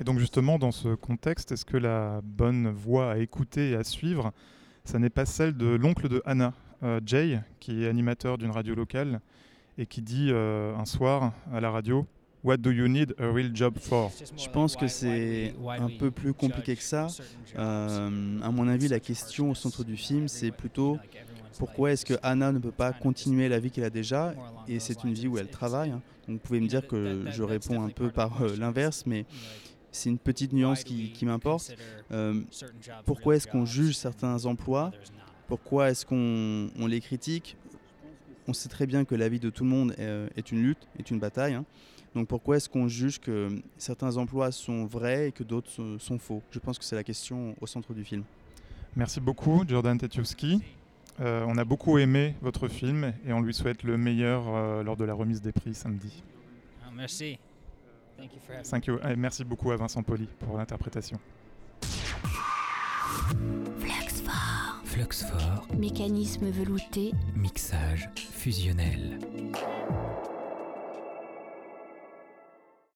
Et 0.00 0.04
donc 0.04 0.18
justement, 0.18 0.58
dans 0.58 0.72
ce 0.72 0.94
contexte, 0.94 1.52
est-ce 1.52 1.64
que 1.64 1.76
la 1.76 2.20
bonne 2.22 2.70
voie 2.70 3.12
à 3.12 3.18
écouter 3.18 3.70
et 3.70 3.76
à 3.76 3.84
suivre, 3.84 4.32
ça 4.84 4.98
n'est 4.98 5.10
pas 5.10 5.26
celle 5.26 5.56
de 5.56 5.66
l'oncle 5.66 6.08
de 6.08 6.22
Anna, 6.24 6.54
Jay, 7.04 7.40
qui 7.60 7.84
est 7.84 7.88
animateur 7.88 8.38
d'une 8.38 8.50
radio 8.50 8.74
locale 8.74 9.20
et 9.76 9.86
qui 9.86 10.02
dit 10.02 10.30
un 10.32 10.84
soir 10.84 11.32
à 11.52 11.60
la 11.60 11.70
radio 11.70 12.06
What 12.44 12.56
do 12.56 12.70
you 12.72 12.88
need 12.88 13.14
a 13.18 13.30
real 13.30 13.50
job 13.54 13.78
for? 13.78 14.10
Je 14.36 14.48
pense 14.48 14.74
que 14.74 14.88
c'est 14.88 15.54
un 15.66 15.88
peu 15.88 16.10
plus 16.10 16.34
compliqué 16.34 16.74
que 16.74 16.82
ça. 16.82 17.06
Euh, 17.56 18.40
à 18.42 18.50
mon 18.50 18.66
avis, 18.66 18.88
la 18.88 18.98
question 18.98 19.50
au 19.50 19.54
centre 19.54 19.84
du 19.84 19.96
film, 19.96 20.26
c'est 20.26 20.50
plutôt 20.50 20.98
pourquoi 21.58 21.92
est-ce 21.92 22.04
que 22.04 22.14
Anna 22.22 22.50
ne 22.50 22.58
peut 22.58 22.72
pas 22.72 22.92
continuer 22.92 23.48
la 23.48 23.60
vie 23.60 23.70
qu'elle 23.70 23.84
a 23.84 23.90
déjà? 23.90 24.34
Et 24.66 24.80
c'est 24.80 25.04
une 25.04 25.14
vie 25.14 25.28
où 25.28 25.38
elle 25.38 25.48
travaille. 25.48 25.90
Hein. 25.90 26.02
Vous 26.26 26.38
pouvez 26.38 26.60
me 26.60 26.66
dire 26.66 26.86
que 26.86 27.24
je 27.30 27.42
réponds 27.44 27.82
un 27.82 27.90
peu 27.90 28.10
par 28.10 28.42
euh, 28.42 28.56
l'inverse, 28.56 29.04
mais 29.06 29.24
c'est 29.92 30.08
une 30.08 30.18
petite 30.18 30.52
nuance 30.52 30.82
qui, 30.82 31.24
m'importe. 31.24 31.76
Euh, 32.10 32.40
pourquoi 33.04 33.36
est-ce 33.36 33.46
qu'on 33.46 33.66
juge 33.66 33.96
certains 33.96 34.46
emplois? 34.46 34.90
Pourquoi 35.46 35.90
est-ce 35.90 36.06
qu'on 36.06 36.86
les 36.86 37.00
critique? 37.00 37.56
On 38.48 38.52
sait 38.52 38.68
très 38.68 38.86
bien 38.86 39.04
que 39.04 39.14
la 39.14 39.28
vie 39.28 39.40
de 39.40 39.50
tout 39.50 39.64
le 39.64 39.70
monde 39.70 39.94
est, 39.98 40.50
une 40.50 40.62
lutte, 40.62 40.88
est 40.98 41.10
une 41.10 41.18
bataille. 41.18 41.54
Hein. 41.54 41.64
Donc 42.14 42.28
pourquoi 42.28 42.56
est-ce 42.56 42.68
qu'on 42.68 42.88
juge 42.88 43.20
que 43.20 43.48
certains 43.78 44.16
emplois 44.16 44.52
sont 44.52 44.84
vrais 44.84 45.28
et 45.28 45.32
que 45.32 45.44
d'autres 45.44 45.96
sont 45.98 46.18
faux? 46.18 46.42
Je 46.50 46.58
pense 46.58 46.78
que 46.78 46.84
c'est 46.84 46.96
la 46.96 47.04
question 47.04 47.54
au 47.60 47.66
centre 47.66 47.94
du 47.94 48.04
film. 48.04 48.24
Merci 48.96 49.20
beaucoup 49.20 49.64
Jordan 49.66 49.96
Tetiowski. 49.96 50.62
Euh, 51.20 51.44
on 51.46 51.56
a 51.56 51.64
beaucoup 51.64 51.98
aimé 51.98 52.34
votre 52.42 52.68
film 52.68 53.12
et 53.26 53.32
on 53.32 53.40
lui 53.40 53.54
souhaite 53.54 53.82
le 53.82 53.96
meilleur 53.96 54.44
euh, 54.48 54.82
lors 54.82 54.96
de 54.96 55.04
la 55.04 55.14
remise 55.14 55.40
des 55.40 55.52
prix 55.52 55.74
samedi. 55.74 56.22
Ah, 56.84 56.90
merci. 56.94 57.38
Thank 58.70 58.86
you. 58.86 58.98
Et 59.08 59.16
merci 59.16 59.44
beaucoup 59.44 59.70
à 59.72 59.76
Vincent 59.76 60.02
Poli 60.02 60.28
pour 60.38 60.56
l'interprétation. 60.56 61.18
Fluxfort. 64.92 65.66
Mécanisme 65.78 66.50
velouté. 66.50 67.12
Mixage 67.34 68.10
fusionnel. 68.14 69.18